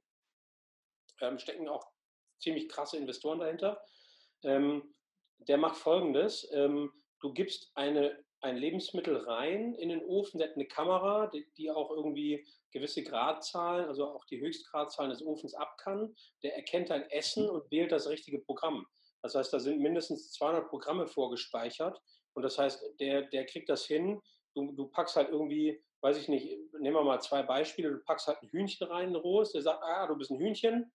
Ähm, 1.21 1.39
stecken 1.39 1.67
auch 1.67 1.85
ziemlich 2.39 2.69
krasse 2.69 2.97
Investoren 2.97 3.39
dahinter. 3.39 3.83
Ähm, 4.43 4.93
der 5.47 5.57
macht 5.57 5.77
folgendes: 5.77 6.49
ähm, 6.53 6.91
Du 7.21 7.31
gibst 7.33 7.71
eine, 7.75 8.17
ein 8.41 8.57
Lebensmittel 8.57 9.15
rein 9.15 9.75
in 9.75 9.89
den 9.89 10.03
Ofen, 10.03 10.39
der 10.39 10.49
hat 10.49 10.55
eine 10.55 10.65
Kamera, 10.65 11.27
die, 11.27 11.45
die, 11.55 11.69
auch 11.69 11.91
irgendwie 11.91 12.45
gewisse 12.71 13.03
Gradzahlen, 13.03 13.85
also 13.85 14.07
auch 14.07 14.25
die 14.25 14.41
Höchstgradzahlen 14.41 15.11
des 15.11 15.23
Ofens 15.23 15.53
ab 15.53 15.77
kann. 15.77 16.15
Der 16.41 16.55
erkennt 16.55 16.89
dein 16.89 17.07
Essen 17.11 17.47
und 17.47 17.69
wählt 17.69 17.91
das 17.91 18.09
richtige 18.09 18.39
Programm. 18.39 18.87
Das 19.21 19.35
heißt, 19.35 19.53
da 19.53 19.59
sind 19.59 19.79
mindestens 19.81 20.31
200 20.31 20.67
Programme 20.67 21.05
vorgespeichert. 21.07 22.01
Und 22.33 22.41
das 22.41 22.57
heißt, 22.57 22.99
der, 22.99 23.23
der 23.23 23.45
kriegt 23.45 23.69
das 23.69 23.85
hin. 23.85 24.19
Du, 24.55 24.71
du 24.71 24.87
packst 24.87 25.15
halt 25.15 25.29
irgendwie, 25.29 25.79
weiß 26.01 26.17
ich 26.17 26.27
nicht, 26.27 26.57
nehmen 26.79 26.95
wir 26.95 27.03
mal 27.03 27.21
zwei 27.21 27.43
Beispiele. 27.43 27.91
Du 27.91 28.03
packst 28.03 28.27
halt 28.27 28.41
ein 28.41 28.49
Hühnchen 28.49 28.87
rein, 28.87 29.09
ein 29.09 29.15
rohes. 29.15 29.51
Der 29.51 29.61
sagt, 29.61 29.83
ah, 29.83 30.07
du 30.07 30.15
bist 30.15 30.31
ein 30.31 30.39
Hühnchen. 30.39 30.91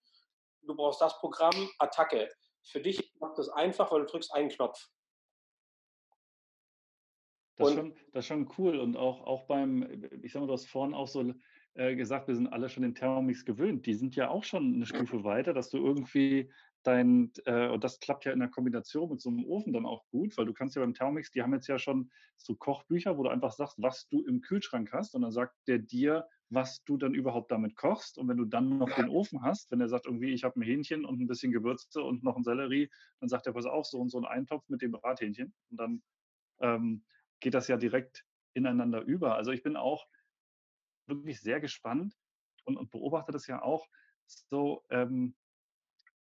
Du 0.63 0.75
brauchst 0.75 0.99
das 0.99 1.17
Programm, 1.19 1.69
Attacke. 1.79 2.27
Für 2.63 2.81
dich 2.81 3.13
macht 3.19 3.37
das 3.37 3.49
einfach, 3.49 3.91
weil 3.91 4.01
du 4.01 4.07
drückst 4.07 4.33
einen 4.33 4.49
Knopf. 4.49 4.89
Das 7.55 7.69
ist, 7.69 7.75
schon, 7.75 7.95
das 8.13 8.23
ist 8.23 8.27
schon 8.27 8.53
cool. 8.57 8.79
Und 8.79 8.97
auch, 8.97 9.25
auch 9.25 9.47
beim, 9.47 10.09
ich 10.21 10.31
sag 10.31 10.41
mal, 10.41 10.47
du 10.47 10.53
hast 10.53 10.67
vorhin 10.67 10.93
auch 10.93 11.07
so 11.07 11.33
äh, 11.73 11.95
gesagt, 11.95 12.27
wir 12.27 12.35
sind 12.35 12.47
alle 12.47 12.69
schon 12.69 12.83
den 12.83 12.93
Thermomix 12.93 13.45
gewöhnt. 13.45 13.85
Die 13.85 13.95
sind 13.95 14.15
ja 14.15 14.29
auch 14.29 14.43
schon 14.43 14.75
eine 14.75 14.85
Stufe 14.85 15.23
weiter, 15.23 15.53
dass 15.53 15.69
du 15.69 15.77
irgendwie 15.77 16.51
dein, 16.83 17.31
äh, 17.45 17.67
und 17.69 17.83
das 17.83 17.99
klappt 17.99 18.25
ja 18.25 18.31
in 18.31 18.39
der 18.39 18.49
Kombination 18.49 19.09
mit 19.09 19.21
so 19.21 19.29
einem 19.29 19.45
Ofen 19.45 19.73
dann 19.73 19.85
auch 19.85 20.05
gut, 20.09 20.37
weil 20.37 20.45
du 20.45 20.53
kannst 20.53 20.75
ja 20.75 20.81
beim 20.81 20.93
Thermomix, 20.93 21.31
die 21.31 21.41
haben 21.41 21.53
jetzt 21.53 21.67
ja 21.67 21.79
schon 21.79 22.11
so 22.37 22.55
Kochbücher, 22.55 23.17
wo 23.17 23.23
du 23.23 23.29
einfach 23.29 23.51
sagst, 23.51 23.81
was 23.81 24.07
du 24.07 24.23
im 24.23 24.41
Kühlschrank 24.41 24.91
hast 24.93 25.15
und 25.15 25.23
dann 25.23 25.31
sagt 25.31 25.55
der 25.67 25.79
dir, 25.79 26.27
was 26.49 26.83
du 26.85 26.97
dann 26.97 27.13
überhaupt 27.13 27.51
damit 27.51 27.75
kochst. 27.75 28.17
Und 28.17 28.27
wenn 28.27 28.37
du 28.37 28.45
dann 28.45 28.77
noch 28.77 28.89
den 28.95 29.09
Ofen 29.09 29.41
hast, 29.41 29.71
wenn 29.71 29.81
er 29.81 29.89
sagt, 29.89 30.05
irgendwie, 30.05 30.33
ich 30.33 30.43
habe 30.43 30.59
ein 30.59 30.63
Hähnchen 30.63 31.05
und 31.05 31.19
ein 31.19 31.27
bisschen 31.27 31.51
Gewürze 31.51 32.01
und 32.01 32.23
noch 32.23 32.37
ein 32.37 32.43
Sellerie, 32.43 32.89
dann 33.19 33.29
sagt 33.29 33.47
er, 33.47 33.53
pass 33.53 33.65
auf, 33.65 33.85
so 33.85 33.99
und 33.99 34.09
so 34.09 34.17
ein 34.17 34.25
Eintopf 34.25 34.67
mit 34.69 34.81
dem 34.81 34.91
Brathähnchen. 34.91 35.53
Und 35.69 35.77
dann 35.77 36.03
ähm, 36.59 37.03
geht 37.39 37.53
das 37.53 37.67
ja 37.67 37.77
direkt 37.77 38.25
ineinander 38.53 39.01
über. 39.01 39.35
Also 39.35 39.51
ich 39.51 39.61
bin 39.61 39.75
auch 39.75 40.07
wirklich 41.05 41.41
sehr 41.41 41.59
gespannt 41.59 42.15
und, 42.65 42.77
und 42.77 42.91
beobachte 42.91 43.31
das 43.31 43.47
ja 43.47 43.61
auch 43.61 43.87
so, 44.25 44.83
ähm, 44.89 45.35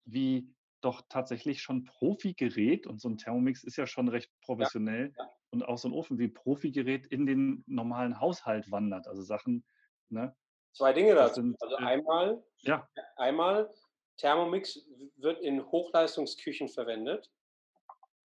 wie 0.05 0.53
doch 0.81 1.03
tatsächlich 1.09 1.61
schon 1.61 1.83
Profi-Gerät 1.83 2.87
und 2.87 2.99
so 2.99 3.09
ein 3.09 3.17
Thermomix 3.17 3.63
ist 3.63 3.77
ja 3.77 3.85
schon 3.85 4.07
recht 4.07 4.31
professionell 4.41 5.13
ja, 5.15 5.23
ja. 5.23 5.31
und 5.51 5.63
auch 5.63 5.77
so 5.77 5.87
ein 5.87 5.93
Ofen 5.93 6.17
wie 6.17 6.27
Profi-Gerät 6.27 7.05
in 7.07 7.27
den 7.27 7.63
normalen 7.67 8.19
Haushalt 8.19 8.71
wandert. 8.71 9.07
Also 9.07 9.21
Sachen, 9.21 9.63
ne? 10.11 10.35
Zwei 10.73 10.93
Dinge 10.93 11.15
dazu. 11.15 11.41
Sind, 11.41 11.61
also 11.61 11.75
äh, 11.75 11.83
einmal, 11.83 12.43
ja. 12.59 12.87
einmal, 13.17 13.69
Thermomix 14.17 14.79
wird 15.17 15.41
in 15.41 15.65
Hochleistungsküchen 15.71 16.69
verwendet. 16.69 17.29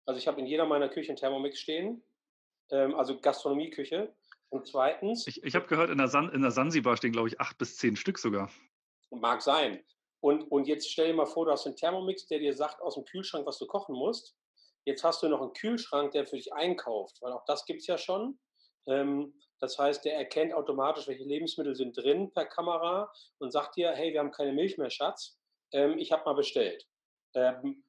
Also 0.05 0.19
ich 0.19 0.27
habe 0.27 0.39
in 0.39 0.45
jeder 0.45 0.65
meiner 0.65 0.89
Küchen 0.89 1.15
Thermomix 1.15 1.59
stehen, 1.59 2.03
ähm, 2.71 2.95
also 2.95 3.19
Gastronomieküche. 3.19 4.13
Und 4.49 4.67
zweitens. 4.67 5.25
Ich, 5.27 5.43
ich 5.43 5.55
habe 5.55 5.67
gehört, 5.67 5.89
in 5.89 5.97
der, 5.97 6.07
San, 6.07 6.29
in 6.31 6.41
der 6.41 6.51
Sansibar 6.51 6.97
stehen, 6.97 7.11
glaube 7.11 7.27
ich, 7.27 7.39
acht 7.39 7.57
bis 7.57 7.77
zehn 7.77 7.95
Stück 7.95 8.19
sogar. 8.19 8.51
Mag 9.09 9.41
sein. 9.41 9.83
Und, 10.19 10.43
und 10.51 10.67
jetzt 10.67 10.91
stell 10.91 11.07
dir 11.07 11.13
mal 11.13 11.25
vor, 11.25 11.45
du 11.45 11.51
hast 11.51 11.65
einen 11.65 11.75
Thermomix, 11.75 12.27
der 12.27 12.39
dir 12.39 12.53
sagt 12.53 12.81
aus 12.81 12.95
dem 12.95 13.05
Kühlschrank, 13.05 13.45
was 13.45 13.57
du 13.57 13.65
kochen 13.65 13.95
musst. 13.95 14.35
Jetzt 14.85 15.03
hast 15.03 15.23
du 15.23 15.29
noch 15.29 15.41
einen 15.41 15.53
Kühlschrank, 15.53 16.11
der 16.11 16.27
für 16.27 16.35
dich 16.35 16.53
einkauft, 16.53 17.21
weil 17.21 17.31
auch 17.33 17.43
das 17.45 17.65
gibt 17.65 17.81
es 17.81 17.87
ja 17.87 17.97
schon. 17.97 18.39
Ähm, 18.87 19.33
das 19.59 19.79
heißt, 19.79 20.05
der 20.05 20.15
erkennt 20.15 20.53
automatisch, 20.53 21.07
welche 21.07 21.23
Lebensmittel 21.23 21.75
sind 21.75 21.97
drin 21.97 22.31
per 22.31 22.45
Kamera 22.45 23.11
und 23.39 23.51
sagt 23.51 23.77
dir, 23.77 23.91
hey, 23.91 24.13
wir 24.13 24.19
haben 24.19 24.31
keine 24.31 24.53
Milch 24.53 24.77
mehr, 24.77 24.89
Schatz. 24.89 25.39
Ähm, 25.71 25.97
ich 25.97 26.11
habe 26.11 26.25
mal 26.25 26.33
bestellt. 26.33 26.87
Ähm, 27.33 27.83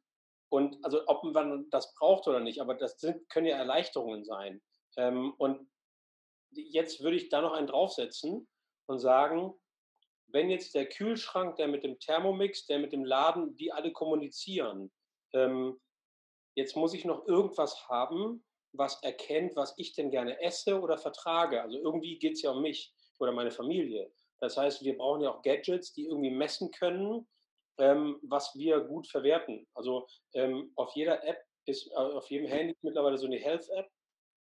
und 0.48 0.82
also 0.84 1.02
ob 1.06 1.24
man 1.24 1.68
das 1.70 1.92
braucht 1.94 2.28
oder 2.28 2.40
nicht, 2.40 2.60
aber 2.60 2.74
das 2.74 3.00
sind, 3.00 3.28
können 3.28 3.46
ja 3.46 3.56
Erleichterungen 3.56 4.24
sein. 4.24 4.62
Und 5.38 5.68
jetzt 6.52 7.02
würde 7.02 7.16
ich 7.16 7.28
da 7.28 7.42
noch 7.42 7.52
einen 7.52 7.66
draufsetzen 7.66 8.48
und 8.86 8.98
sagen, 9.00 9.52
wenn 10.28 10.48
jetzt 10.48 10.74
der 10.74 10.88
Kühlschrank, 10.88 11.56
der 11.56 11.66
mit 11.66 11.82
dem 11.82 11.98
Thermomix, 11.98 12.64
der 12.66 12.78
mit 12.78 12.92
dem 12.92 13.04
Laden, 13.04 13.56
die 13.56 13.72
alle 13.72 13.92
kommunizieren, 13.92 14.92
jetzt 16.54 16.76
muss 16.76 16.94
ich 16.94 17.04
noch 17.04 17.26
irgendwas 17.26 17.88
haben, 17.88 18.45
was 18.78 19.02
erkennt, 19.02 19.56
was 19.56 19.74
ich 19.76 19.94
denn 19.94 20.10
gerne 20.10 20.40
esse 20.40 20.80
oder 20.80 20.98
vertrage. 20.98 21.62
Also 21.62 21.78
irgendwie 21.78 22.18
geht 22.18 22.34
es 22.34 22.42
ja 22.42 22.50
um 22.50 22.62
mich 22.62 22.92
oder 23.18 23.32
meine 23.32 23.50
Familie. 23.50 24.12
Das 24.40 24.56
heißt, 24.56 24.84
wir 24.84 24.96
brauchen 24.96 25.22
ja 25.22 25.30
auch 25.30 25.42
Gadgets, 25.42 25.92
die 25.92 26.06
irgendwie 26.06 26.30
messen 26.30 26.70
können, 26.70 27.26
ähm, 27.78 28.18
was 28.22 28.54
wir 28.54 28.80
gut 28.80 29.06
verwerten. 29.06 29.66
Also 29.74 30.06
ähm, 30.34 30.72
auf 30.76 30.94
jeder 30.94 31.24
App 31.24 31.42
ist, 31.66 31.90
äh, 31.90 31.94
auf 31.94 32.30
jedem 32.30 32.46
Handy 32.46 32.76
mittlerweile 32.82 33.18
so 33.18 33.26
eine 33.26 33.38
Health-App 33.38 33.88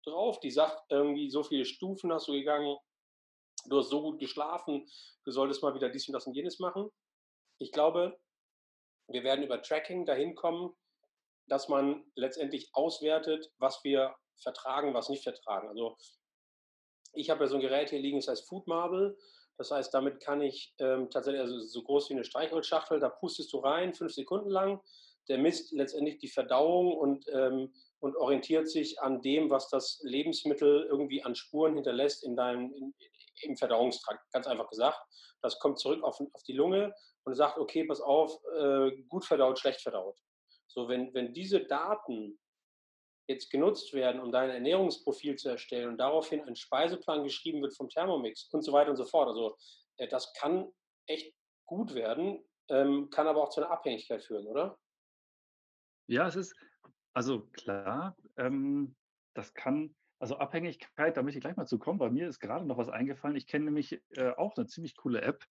drauf, 0.05 0.41
die 0.41 0.51
sagt 0.51 0.85
irgendwie, 0.91 1.31
so 1.31 1.43
viele 1.43 1.65
Stufen 1.65 2.12
hast 2.12 2.29
du 2.29 2.33
gegangen, 2.33 2.77
du 3.67 3.79
hast 3.79 3.91
so 3.91 4.03
gut 4.03 4.19
geschlafen, 4.21 4.89
du 5.25 5.31
solltest 5.31 5.62
mal 5.62 5.75
wieder 5.75 5.89
dies 5.89 6.07
und 6.09 6.12
das 6.12 6.27
und 6.27 6.35
jenes 6.35 6.59
machen. 6.59 6.91
Ich 7.59 7.73
glaube, 7.73 8.19
wir 9.09 9.25
werden 9.25 9.45
über 9.45 9.62
Tracking 9.62 10.05
dahin 10.05 10.35
kommen, 10.35 10.75
dass 11.46 11.68
man 11.68 12.04
letztendlich 12.14 12.70
auswertet, 12.72 13.50
was 13.59 13.82
wir 13.85 14.14
vertragen, 14.42 14.94
was 14.94 15.09
nicht 15.09 15.22
vertragen. 15.22 15.68
Also 15.68 15.96
ich 17.14 17.30
habe 17.30 17.44
ja 17.44 17.48
so 17.48 17.56
ein 17.56 17.61
Gerät 17.61 17.90
hier 17.90 18.00
liegen, 18.00 18.18
das 18.18 18.28
heißt 18.28 18.48
Food 18.48 18.66
Marble. 18.66 19.16
Das 19.59 19.70
heißt, 19.70 19.92
damit 19.94 20.20
kann 20.20 20.42
ich 20.42 20.74
ähm, 20.78 21.09
tatsächlich, 21.11 21.40
also 21.40 21.59
so 21.61 21.82
groß 21.82 22.11
wie 22.11 22.14
eine 22.14 22.24
Streichholzschachtel, 22.24 23.00
da 23.00 23.09
pustest 23.09 23.52
du 23.52 23.59
rein, 23.59 23.94
fünf 23.94 24.12
Sekunden 24.12 24.50
lang. 24.50 24.80
Der 25.28 25.38
misst 25.38 25.72
letztendlich 25.72 26.18
die 26.18 26.28
Verdauung 26.28 26.96
und, 26.96 27.24
ähm, 27.32 27.72
und 28.00 28.16
orientiert 28.16 28.68
sich 28.68 29.00
an 29.00 29.22
dem, 29.22 29.50
was 29.50 29.68
das 29.70 29.98
Lebensmittel 30.02 30.87
irgendwie 30.88 31.22
an 31.22 31.35
Spuren 31.35 31.74
hinterlässt 31.74 32.22
in 32.22 32.37
deinem, 32.37 32.72
in, 32.74 32.94
im 33.42 33.56
Verdauungstrakt, 33.56 34.30
ganz 34.32 34.46
einfach 34.46 34.68
gesagt. 34.68 34.98
Das 35.42 35.59
kommt 35.59 35.78
zurück 35.78 36.04
auf, 36.04 36.20
auf 36.20 36.42
die 36.44 36.52
Lunge 36.52 36.94
und 37.24 37.35
sagt, 37.35 37.59
okay, 37.59 37.85
pass 37.85 38.00
auf, 38.00 38.38
äh, 38.59 38.90
gut 39.09 39.24
verdaut, 39.24 39.59
schlecht 39.59 39.80
verdaut. 39.80 40.16
So, 40.77 40.89
wenn, 40.89 41.15
wenn 41.15 41.33
diese 41.33 41.65
Daten 41.65 42.39
jetzt 43.29 43.51
genutzt 43.51 43.95
werden, 43.95 44.21
um 44.21 44.31
dein 44.31 44.51
Ernährungsprofil 44.51 45.37
zu 45.37 45.49
erstellen 45.49 45.89
und 45.89 45.97
daraufhin 45.97 46.45
ein 46.45 46.55
Speiseplan 46.55 47.25
geschrieben 47.25 47.62
wird 47.62 47.75
vom 47.75 47.89
Thermomix 47.89 48.49
und 48.53 48.62
so 48.62 48.75
weiter 48.75 48.91
und 48.91 48.97
so 48.97 49.07
fort. 49.07 49.29
Also 49.29 49.57
äh, 49.97 50.07
das 50.07 50.35
kann 50.35 50.71
echt 51.07 51.35
gut 51.65 51.95
werden, 51.95 52.45
ähm, 52.69 53.09
kann 53.09 53.27
aber 53.27 53.43
auch 53.43 53.49
zu 53.49 53.62
einer 53.62 53.71
Abhängigkeit 53.71 54.23
führen, 54.23 54.47
oder? 54.47 54.79
Ja, 56.09 56.29
es 56.29 56.37
ist, 56.37 56.55
also 57.15 57.47
klar, 57.53 58.15
ähm, 58.37 58.95
das 59.35 59.55
kann, 59.55 59.97
also 60.21 60.37
Abhängigkeit, 60.37 61.17
da 61.17 61.23
möchte 61.23 61.39
ich 61.39 61.43
gleich 61.43 61.57
mal 61.57 61.67
zu 61.67 61.79
kommen. 61.79 61.99
Bei 61.99 62.11
mir 62.11 62.29
ist 62.29 62.39
gerade 62.39 62.67
noch 62.67 62.77
was 62.77 62.91
eingefallen. 62.91 63.37
Ich 63.37 63.47
kenne 63.47 63.65
nämlich 63.65 64.01
äh, 64.11 64.31
auch 64.37 64.55
eine 64.57 64.67
ziemlich 64.67 64.95
coole 64.95 65.23
App, 65.23 65.43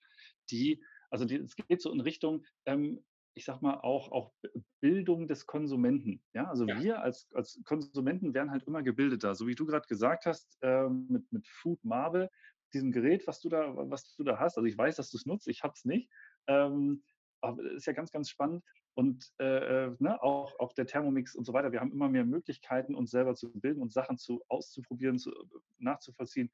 die, 0.52 0.86
also 1.10 1.26
die, 1.26 1.38
es 1.38 1.56
geht 1.56 1.82
so 1.82 1.92
in 1.92 2.02
Richtung, 2.02 2.46
ähm, 2.68 3.04
ich 3.36 3.46
sag 3.46 3.62
mal, 3.62 3.76
auch, 3.82 4.12
auch 4.12 4.34
Bildung 4.80 5.28
des 5.28 5.46
Konsumenten. 5.46 6.24
Ja, 6.34 6.46
also 6.46 6.66
ja. 6.66 6.82
wir 6.82 7.02
als, 7.02 7.28
als 7.34 7.62
Konsumenten 7.66 8.34
werden 8.34 8.50
halt 8.50 8.64
immer 8.64 8.82
gebildeter. 8.82 9.36
So 9.36 9.46
wie 9.46 9.56
du 9.56 9.66
gerade 9.66 9.88
gesagt 9.88 10.26
hast, 10.26 10.58
äh, 10.62 10.88
mit, 10.90 11.32
mit 11.32 11.48
Food 11.48 11.84
Marble, 11.84 12.30
diesem 12.74 12.92
Gerät, 12.92 13.28
was 13.28 13.42
du 13.42 13.50
da, 13.50 13.76
was 13.76 14.16
du 14.16 14.24
da 14.24 14.40
hast. 14.40 14.58
Also 14.58 14.66
ich 14.66 14.78
weiß, 14.78 14.96
dass 14.96 15.12
du 15.12 15.18
es 15.18 15.26
nutzt, 15.26 15.48
ich 15.48 15.64
habe 15.64 15.74
es 15.76 15.86
nicht. 15.86 16.10
Ähm, 16.48 17.04
aber 17.42 17.64
ist 17.72 17.86
ja 17.86 17.94
ganz, 17.94 18.12
ganz 18.12 18.30
spannend. 18.30 18.64
Und 18.96 19.30
äh, 19.40 19.88
äh, 19.88 19.96
ne, 20.00 20.22
auch, 20.24 20.58
auch 20.60 20.72
der 20.72 20.86
Thermomix 20.86 21.36
und 21.36 21.44
so 21.44 21.52
weiter. 21.52 21.74
Wir 21.74 21.82
haben 21.82 21.92
immer 21.92 22.08
mehr 22.08 22.24
Möglichkeiten, 22.24 22.96
uns 22.96 23.12
selber 23.12 23.36
zu 23.36 23.52
bilden 23.52 23.82
und 23.82 23.92
Sachen 23.92 24.18
zu, 24.18 24.42
auszuprobieren, 24.48 25.20
zu, 25.20 25.34
nachzuvollziehen. 25.78 26.50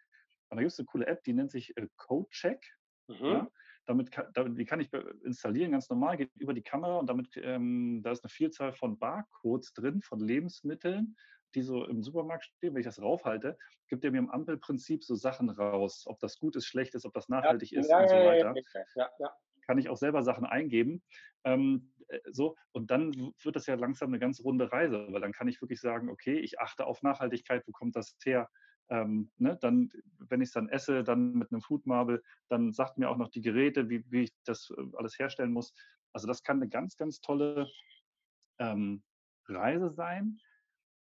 Und 0.49 0.57
da 0.57 0.61
gibt 0.61 0.71
es 0.71 0.79
eine 0.79 0.87
coole 0.87 1.05
App, 1.05 1.23
die 1.23 1.33
nennt 1.33 1.51
sich 1.51 1.77
äh, 1.77 1.87
CodeCheck. 1.97 2.65
Mhm. 3.07 3.25
Ja? 3.25 3.51
Damit, 3.85 4.11
damit, 4.33 4.59
die 4.59 4.65
kann 4.65 4.79
ich 4.79 4.91
installieren, 5.23 5.71
ganz 5.71 5.89
normal, 5.89 6.15
geht 6.15 6.31
über 6.35 6.53
die 6.53 6.61
Kamera 6.61 6.97
und 6.97 7.09
damit, 7.09 7.29
ähm, 7.35 8.01
da 8.03 8.11
ist 8.11 8.23
eine 8.23 8.29
Vielzahl 8.29 8.73
von 8.73 8.99
Barcodes 8.99 9.73
drin, 9.73 10.01
von 10.01 10.19
Lebensmitteln, 10.19 11.15
die 11.55 11.61
so 11.63 11.85
im 11.85 12.03
Supermarkt 12.03 12.45
stehen. 12.45 12.73
Wenn 12.73 12.81
ich 12.81 12.85
das 12.85 13.01
raufhalte, 13.01 13.57
gibt 13.87 14.05
er 14.05 14.11
mir 14.11 14.19
im 14.19 14.29
Ampelprinzip 14.29 15.03
so 15.03 15.15
Sachen 15.15 15.49
raus, 15.49 16.03
ob 16.05 16.19
das 16.19 16.37
gut 16.37 16.55
ist, 16.55 16.65
schlecht 16.65 16.95
ist, 16.95 17.05
ob 17.05 17.13
das 17.13 17.27
nachhaltig 17.27 17.71
ja, 17.71 17.79
ist 17.79 17.89
ja, 17.89 18.01
und 18.01 18.09
so 18.09 18.15
weiter. 18.15 18.53
Ja, 18.95 19.09
ja, 19.19 19.35
Kann 19.65 19.77
ich 19.77 19.89
auch 19.89 19.97
selber 19.97 20.23
Sachen 20.23 20.45
eingeben. 20.45 21.01
Ähm, 21.43 21.91
äh, 22.07 22.19
so, 22.31 22.55
und 22.71 22.91
dann 22.91 23.33
wird 23.41 23.55
das 23.55 23.65
ja 23.65 23.75
langsam 23.75 24.09
eine 24.09 24.19
ganz 24.19 24.41
runde 24.41 24.71
Reise, 24.71 25.07
weil 25.09 25.21
dann 25.21 25.33
kann 25.33 25.47
ich 25.47 25.61
wirklich 25.61 25.81
sagen, 25.81 26.09
okay, 26.09 26.39
ich 26.39 26.59
achte 26.59 26.85
auf 26.85 27.01
Nachhaltigkeit, 27.01 27.63
wo 27.67 27.71
kommt 27.71 27.95
das 27.95 28.15
her? 28.23 28.49
Ähm, 28.91 29.31
ne, 29.37 29.57
dann, 29.61 29.89
wenn 30.19 30.41
ich 30.41 30.49
es 30.49 30.53
dann 30.53 30.69
esse, 30.69 31.03
dann 31.03 31.33
mit 31.33 31.51
einem 31.51 31.61
Food 31.61 31.85
Marble, 31.87 32.21
dann 32.49 32.73
sagt 32.73 32.97
mir 32.97 33.09
auch 33.09 33.17
noch 33.17 33.29
die 33.29 33.41
Geräte, 33.41 33.89
wie, 33.89 34.03
wie 34.11 34.23
ich 34.23 34.33
das 34.43 34.69
äh, 34.77 34.83
alles 34.97 35.17
herstellen 35.17 35.53
muss. 35.53 35.73
Also 36.11 36.27
das 36.27 36.43
kann 36.43 36.57
eine 36.57 36.69
ganz, 36.69 36.97
ganz 36.97 37.21
tolle 37.21 37.69
ähm, 38.59 39.01
Reise 39.47 39.91
sein. 39.91 40.39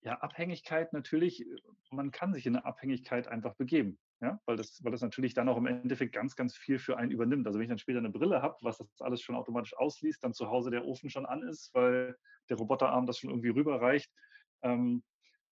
Ja, 0.02 0.20
Abhängigkeit 0.22 0.94
natürlich, 0.94 1.46
man 1.92 2.12
kann 2.12 2.34
sich 2.34 2.46
in 2.46 2.56
eine 2.56 2.66
Abhängigkeit 2.66 3.28
einfach 3.28 3.54
begeben. 3.56 4.00
Ja, 4.22 4.40
weil 4.46 4.56
das, 4.56 4.82
weil 4.82 4.94
das 4.94 5.02
natürlich 5.02 5.34
dann 5.34 5.50
auch 5.50 5.58
im 5.58 5.66
Endeffekt 5.66 6.16
ganz, 6.16 6.38
ganz 6.38 6.56
viel 6.56 6.80
für 6.80 6.96
einen 6.96 7.12
übernimmt. 7.12 7.46
Also 7.46 7.60
wenn 7.60 7.66
ich 7.66 7.70
dann 7.70 7.78
später 7.78 8.00
eine 8.00 8.10
Brille 8.10 8.42
habe, 8.42 8.56
was 8.62 8.78
das 8.78 8.88
alles 9.02 9.22
schon 9.22 9.36
automatisch 9.36 9.76
ausliest, 9.76 10.24
dann 10.24 10.34
zu 10.34 10.48
Hause 10.48 10.72
der 10.72 10.86
Ofen 10.86 11.10
schon 11.10 11.26
an 11.26 11.44
ist, 11.44 11.74
weil 11.74 12.16
der 12.50 12.56
Roboterarm 12.56 13.06
das 13.06 13.18
schon 13.18 13.30
irgendwie 13.30 13.50
rüberreicht, 13.50 14.10
ähm, 14.62 15.04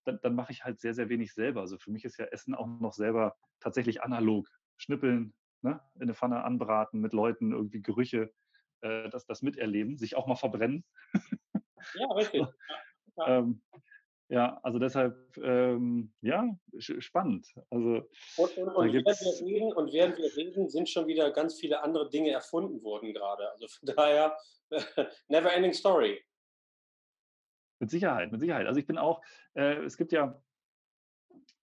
dann, 0.05 0.19
dann 0.21 0.35
mache 0.35 0.51
ich 0.51 0.63
halt 0.63 0.79
sehr, 0.79 0.93
sehr 0.93 1.09
wenig 1.09 1.33
selber. 1.33 1.61
Also 1.61 1.77
für 1.77 1.91
mich 1.91 2.05
ist 2.05 2.17
ja 2.17 2.25
Essen 2.25 2.55
auch 2.55 2.67
noch 2.67 2.93
selber 2.93 3.35
tatsächlich 3.59 4.01
analog. 4.03 4.47
Schnippeln, 4.77 5.33
ne? 5.61 5.79
in 5.95 6.03
eine 6.03 6.15
Pfanne 6.15 6.43
anbraten, 6.43 7.01
mit 7.01 7.13
Leuten 7.13 7.51
irgendwie 7.51 7.81
Gerüche, 7.81 8.33
äh, 8.81 9.09
das, 9.09 9.25
das 9.25 9.41
miterleben, 9.41 9.97
sich 9.97 10.15
auch 10.15 10.27
mal 10.27 10.35
verbrennen. 10.35 10.83
Ja, 11.95 12.07
richtig. 12.15 12.45
Ja, 13.17 13.37
ähm, 13.37 13.61
ja 14.29 14.59
also 14.63 14.79
deshalb, 14.79 15.37
ähm, 15.37 16.13
ja, 16.21 16.49
spannend. 16.79 17.47
Also, 17.69 18.09
und, 18.37 18.57
und, 18.57 18.69
und, 18.69 18.93
während 18.93 19.05
wir 19.05 19.45
reden, 19.45 19.73
und 19.73 19.93
während 19.93 20.17
wir 20.17 20.35
reden, 20.35 20.69
sind 20.69 20.89
schon 20.89 21.07
wieder 21.07 21.31
ganz 21.31 21.59
viele 21.59 21.83
andere 21.83 22.09
Dinge 22.09 22.31
erfunden 22.31 22.81
worden 22.83 23.13
gerade. 23.13 23.51
Also 23.51 23.67
von 23.67 23.95
daher, 23.95 24.35
never 25.29 25.53
ending 25.53 25.73
story. 25.73 26.23
Mit 27.81 27.89
Sicherheit, 27.89 28.31
mit 28.31 28.39
Sicherheit. 28.39 28.67
Also 28.67 28.79
ich 28.79 28.85
bin 28.85 28.99
auch, 28.99 29.23
äh, 29.55 29.83
es 29.83 29.97
gibt 29.97 30.11
ja 30.11 30.39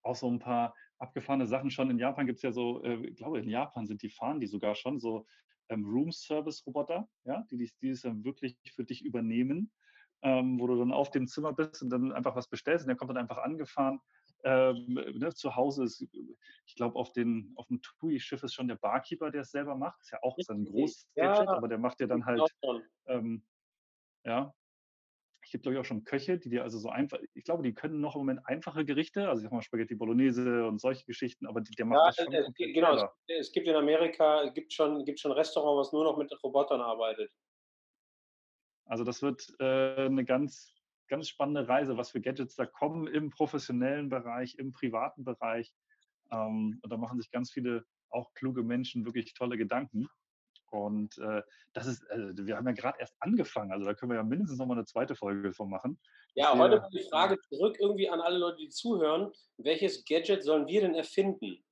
auch 0.03 0.17
so 0.17 0.29
ein 0.29 0.41
paar 0.41 0.75
abgefahrene 0.99 1.47
Sachen 1.47 1.71
schon. 1.71 1.91
In 1.91 1.99
Japan 2.01 2.27
gibt 2.27 2.39
es 2.39 2.43
ja 2.43 2.51
so, 2.51 2.83
äh, 2.83 3.07
ich 3.07 3.15
glaube, 3.15 3.39
in 3.39 3.49
Japan 3.49 3.87
sind 3.87 4.03
die 4.03 4.11
fahren 4.11 4.41
die 4.41 4.49
sogar 4.49 4.75
schon 4.75 4.99
so 4.99 5.27
ähm, 5.69 5.85
Room-Service-Roboter, 5.85 7.09
ja, 7.23 7.47
die, 7.53 7.57
die, 7.57 7.71
die 7.81 7.91
es 7.91 8.03
dann 8.03 8.25
wirklich 8.25 8.59
für 8.75 8.83
dich 8.83 9.05
übernehmen, 9.05 9.71
ähm, 10.23 10.59
wo 10.59 10.67
du 10.67 10.77
dann 10.77 10.91
auf 10.91 11.13
dem 11.13 11.29
Zimmer 11.29 11.53
bist 11.53 11.85
und 11.85 11.91
dann 11.91 12.11
einfach 12.11 12.35
was 12.35 12.49
bestellst 12.49 12.85
und 12.85 12.89
der 12.89 12.97
kommt 12.97 13.11
dann 13.11 13.19
einfach 13.19 13.39
angefahren. 13.39 14.01
Ähm, 14.43 14.95
ne, 14.95 15.33
zu 15.33 15.55
Hause 15.55 15.85
ist, 15.85 16.05
ich 16.67 16.75
glaube, 16.75 16.97
auf, 16.97 17.11
auf 17.11 17.13
dem 17.69 17.81
TUI-Schiff 17.81 18.43
ist 18.43 18.55
schon 18.55 18.67
der 18.67 18.77
Barkeeper, 18.77 19.31
der 19.31 19.43
es 19.43 19.53
selber 19.53 19.77
macht. 19.77 20.01
Ist 20.01 20.11
ja 20.11 20.19
auch 20.23 20.37
so 20.41 20.53
ein 20.53 20.65
großes 20.65 21.07
Gadget, 21.15 21.47
ja, 21.47 21.53
aber 21.53 21.69
der 21.69 21.79
macht 21.79 22.01
dir 22.01 22.09
dann 22.09 22.25
halt, 22.25 22.43
ähm, 23.07 23.45
ja, 24.25 24.53
ich 25.49 25.53
gibt, 25.53 25.63
glaube 25.63 25.77
ich, 25.77 25.81
auch 25.81 25.85
schon 25.87 26.05
Köche, 26.05 26.37
die 26.37 26.51
dir 26.51 26.63
also 26.63 26.79
so 26.79 26.91
einfach, 26.91 27.19
ich 27.33 27.43
glaube, 27.43 27.63
die 27.63 27.73
können 27.73 28.03
noch 28.03 28.15
im 28.15 28.21
Moment 28.21 28.41
einfache 28.45 28.85
Gerichte, 28.85 29.31
also 29.31 29.41
ich 29.41 29.45
sag 29.45 29.53
mal 29.53 29.63
Spaghetti 29.63 29.95
Bolognese 29.95 30.67
und 30.67 30.79
solche 30.79 31.07
Geschichten, 31.07 31.47
aber 31.47 31.63
die, 31.63 31.71
der 31.73 31.87
macht 31.87 32.01
ja, 32.01 32.07
das 32.09 32.17
schon 32.17 32.35
es, 32.35 32.55
Genau, 32.55 32.95
es, 32.95 33.05
es, 33.29 33.53
gibt 33.53 33.67
in 33.67 33.75
Amerika, 33.75 34.43
es 34.43 34.53
gibt 34.53 34.75
schon, 34.75 35.07
gibt 35.07 35.21
schon 35.21 35.33
Restaurant, 35.33 35.79
was 35.79 35.91
nur 35.95 36.05
noch 36.05 36.19
mit 36.19 36.31
Robotern 36.45 36.83
arbeitet. 36.83 37.33
Also 38.85 39.05
das 39.05 39.23
wird 39.23 39.49
äh, 39.59 40.05
eine 40.05 40.27
ganz, 40.27 40.75
ganz 41.09 41.31
spannende 41.31 41.67
Reise, 41.67 41.97
was 41.97 42.11
für 42.11 42.21
Gadgets 42.21 42.55
da 42.55 42.67
kommen 42.67 43.07
im 43.07 43.31
professionellen 43.31 44.11
Bereich, 44.11 44.57
im 44.59 44.75
privaten 44.75 45.25
Bereich. 45.25 45.73
Ähm, 46.31 46.79
und 46.83 46.93
da 46.93 46.99
machen 46.99 47.19
sich 47.19 47.31
ganz 47.31 47.51
viele 47.51 47.87
auch 48.11 48.35
kluge 48.35 48.63
Menschen 48.63 49.07
wirklich 49.07 49.33
tolle 49.33 49.57
Gedanken. 49.57 50.09
Und 50.71 51.19
äh, 51.19 51.43
das 51.73 51.87
ist, 51.87 52.09
also 52.11 52.47
wir 52.47 52.57
haben 52.57 52.67
ja 52.67 52.73
gerade 52.73 52.99
erst 52.99 53.17
angefangen, 53.21 53.73
also 53.73 53.85
da 53.85 53.95
können 53.95 54.13
wir 54.13 54.17
ja 54.17 54.23
mindestens 54.23 54.59
noch 54.59 54.67
mal 54.67 54.75
eine 54.75 54.85
zweite 54.85 55.15
Folge 55.15 55.53
von 55.53 55.71
machen. 55.71 55.99
Ja, 56.35 56.57
heute 56.57 56.87
die 56.93 57.07
Frage 57.11 57.39
zurück 57.49 57.77
irgendwie 57.81 58.09
an 58.09 58.21
alle 58.21 58.39
Leute, 58.39 58.59
die 58.59 58.69
zuhören. 58.69 59.33
Welches 59.57 60.05
Gadget 60.05 60.45
sollen 60.45 60.67
wir 60.67 60.81
denn 60.83 60.95
erfinden? 60.95 61.65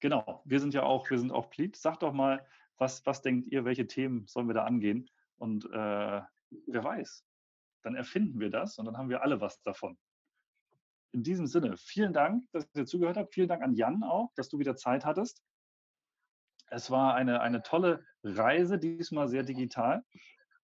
Genau, 0.00 0.42
wir 0.44 0.60
sind 0.60 0.74
ja 0.74 0.82
auch, 0.82 1.08
wir 1.10 1.18
sind 1.18 1.32
auch 1.32 1.50
Pleat. 1.50 1.76
Sag 1.76 2.00
doch 2.00 2.12
mal, 2.12 2.46
was, 2.78 3.04
was 3.06 3.22
denkt 3.22 3.48
ihr, 3.48 3.64
welche 3.64 3.86
Themen 3.86 4.26
sollen 4.26 4.48
wir 4.48 4.54
da 4.54 4.64
angehen? 4.64 5.08
Und 5.38 5.64
äh, 5.66 6.22
wer 6.66 6.84
weiß, 6.84 7.24
dann 7.82 7.94
erfinden 7.94 8.40
wir 8.40 8.50
das 8.50 8.78
und 8.78 8.86
dann 8.86 8.96
haben 8.98 9.08
wir 9.08 9.22
alle 9.22 9.40
was 9.40 9.62
davon. 9.62 9.96
In 11.12 11.22
diesem 11.22 11.46
Sinne, 11.46 11.76
vielen 11.76 12.12
Dank, 12.12 12.44
dass 12.52 12.68
ihr 12.74 12.84
zugehört 12.84 13.16
habt. 13.16 13.32
Vielen 13.32 13.48
Dank 13.48 13.62
an 13.62 13.74
Jan 13.74 14.02
auch, 14.02 14.32
dass 14.34 14.48
du 14.48 14.58
wieder 14.58 14.76
Zeit 14.76 15.04
hattest. 15.04 15.42
Es 16.68 16.90
war 16.90 17.14
eine, 17.14 17.40
eine 17.40 17.62
tolle 17.62 18.04
Reise, 18.22 18.78
diesmal 18.78 19.28
sehr 19.28 19.42
digital. 19.42 20.02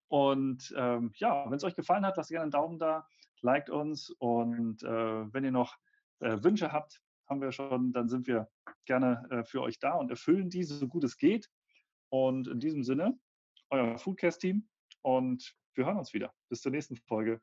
Und 0.09 0.75
ähm, 0.77 1.13
ja, 1.17 1.47
wenn 1.49 1.57
es 1.57 1.65
euch 1.65 1.77
gefallen 1.77 2.05
hat, 2.05 2.17
lasst 2.17 2.31
gerne 2.31 2.43
einen 2.43 2.51
Daumen 2.51 2.79
da, 2.79 3.07
liked 3.41 3.71
uns 3.71 4.11
und 4.19 4.83
äh, 4.83 5.33
wenn 5.33 5.45
ihr 5.45 5.53
noch 5.53 5.77
äh, 6.21 6.43
Wünsche 6.43 6.73
habt, 6.73 7.01
haben 7.29 7.41
wir 7.41 7.53
schon, 7.53 7.93
dann 7.93 8.09
sind 8.09 8.27
wir 8.27 8.49
gerne 8.85 9.27
äh, 9.31 9.45
für 9.45 9.63
euch 9.63 9.79
da 9.79 9.95
und 9.95 10.11
erfüllen 10.11 10.51
diese 10.51 10.75
so 10.75 10.87
gut 10.87 11.05
es 11.05 11.17
geht. 11.17 11.49
Und 12.11 12.47
in 12.47 12.61
diesem 12.61 12.83
Sinne, 12.85 13.19
euer 13.71 13.97
Foodcast-Team 13.97 14.69
und 15.01 15.55
wir 15.75 15.87
hören 15.87 15.97
uns 15.97 16.13
wieder. 16.13 16.33
Bis 16.51 16.61
zur 16.61 16.73
nächsten 16.73 16.97
Folge. 16.97 17.41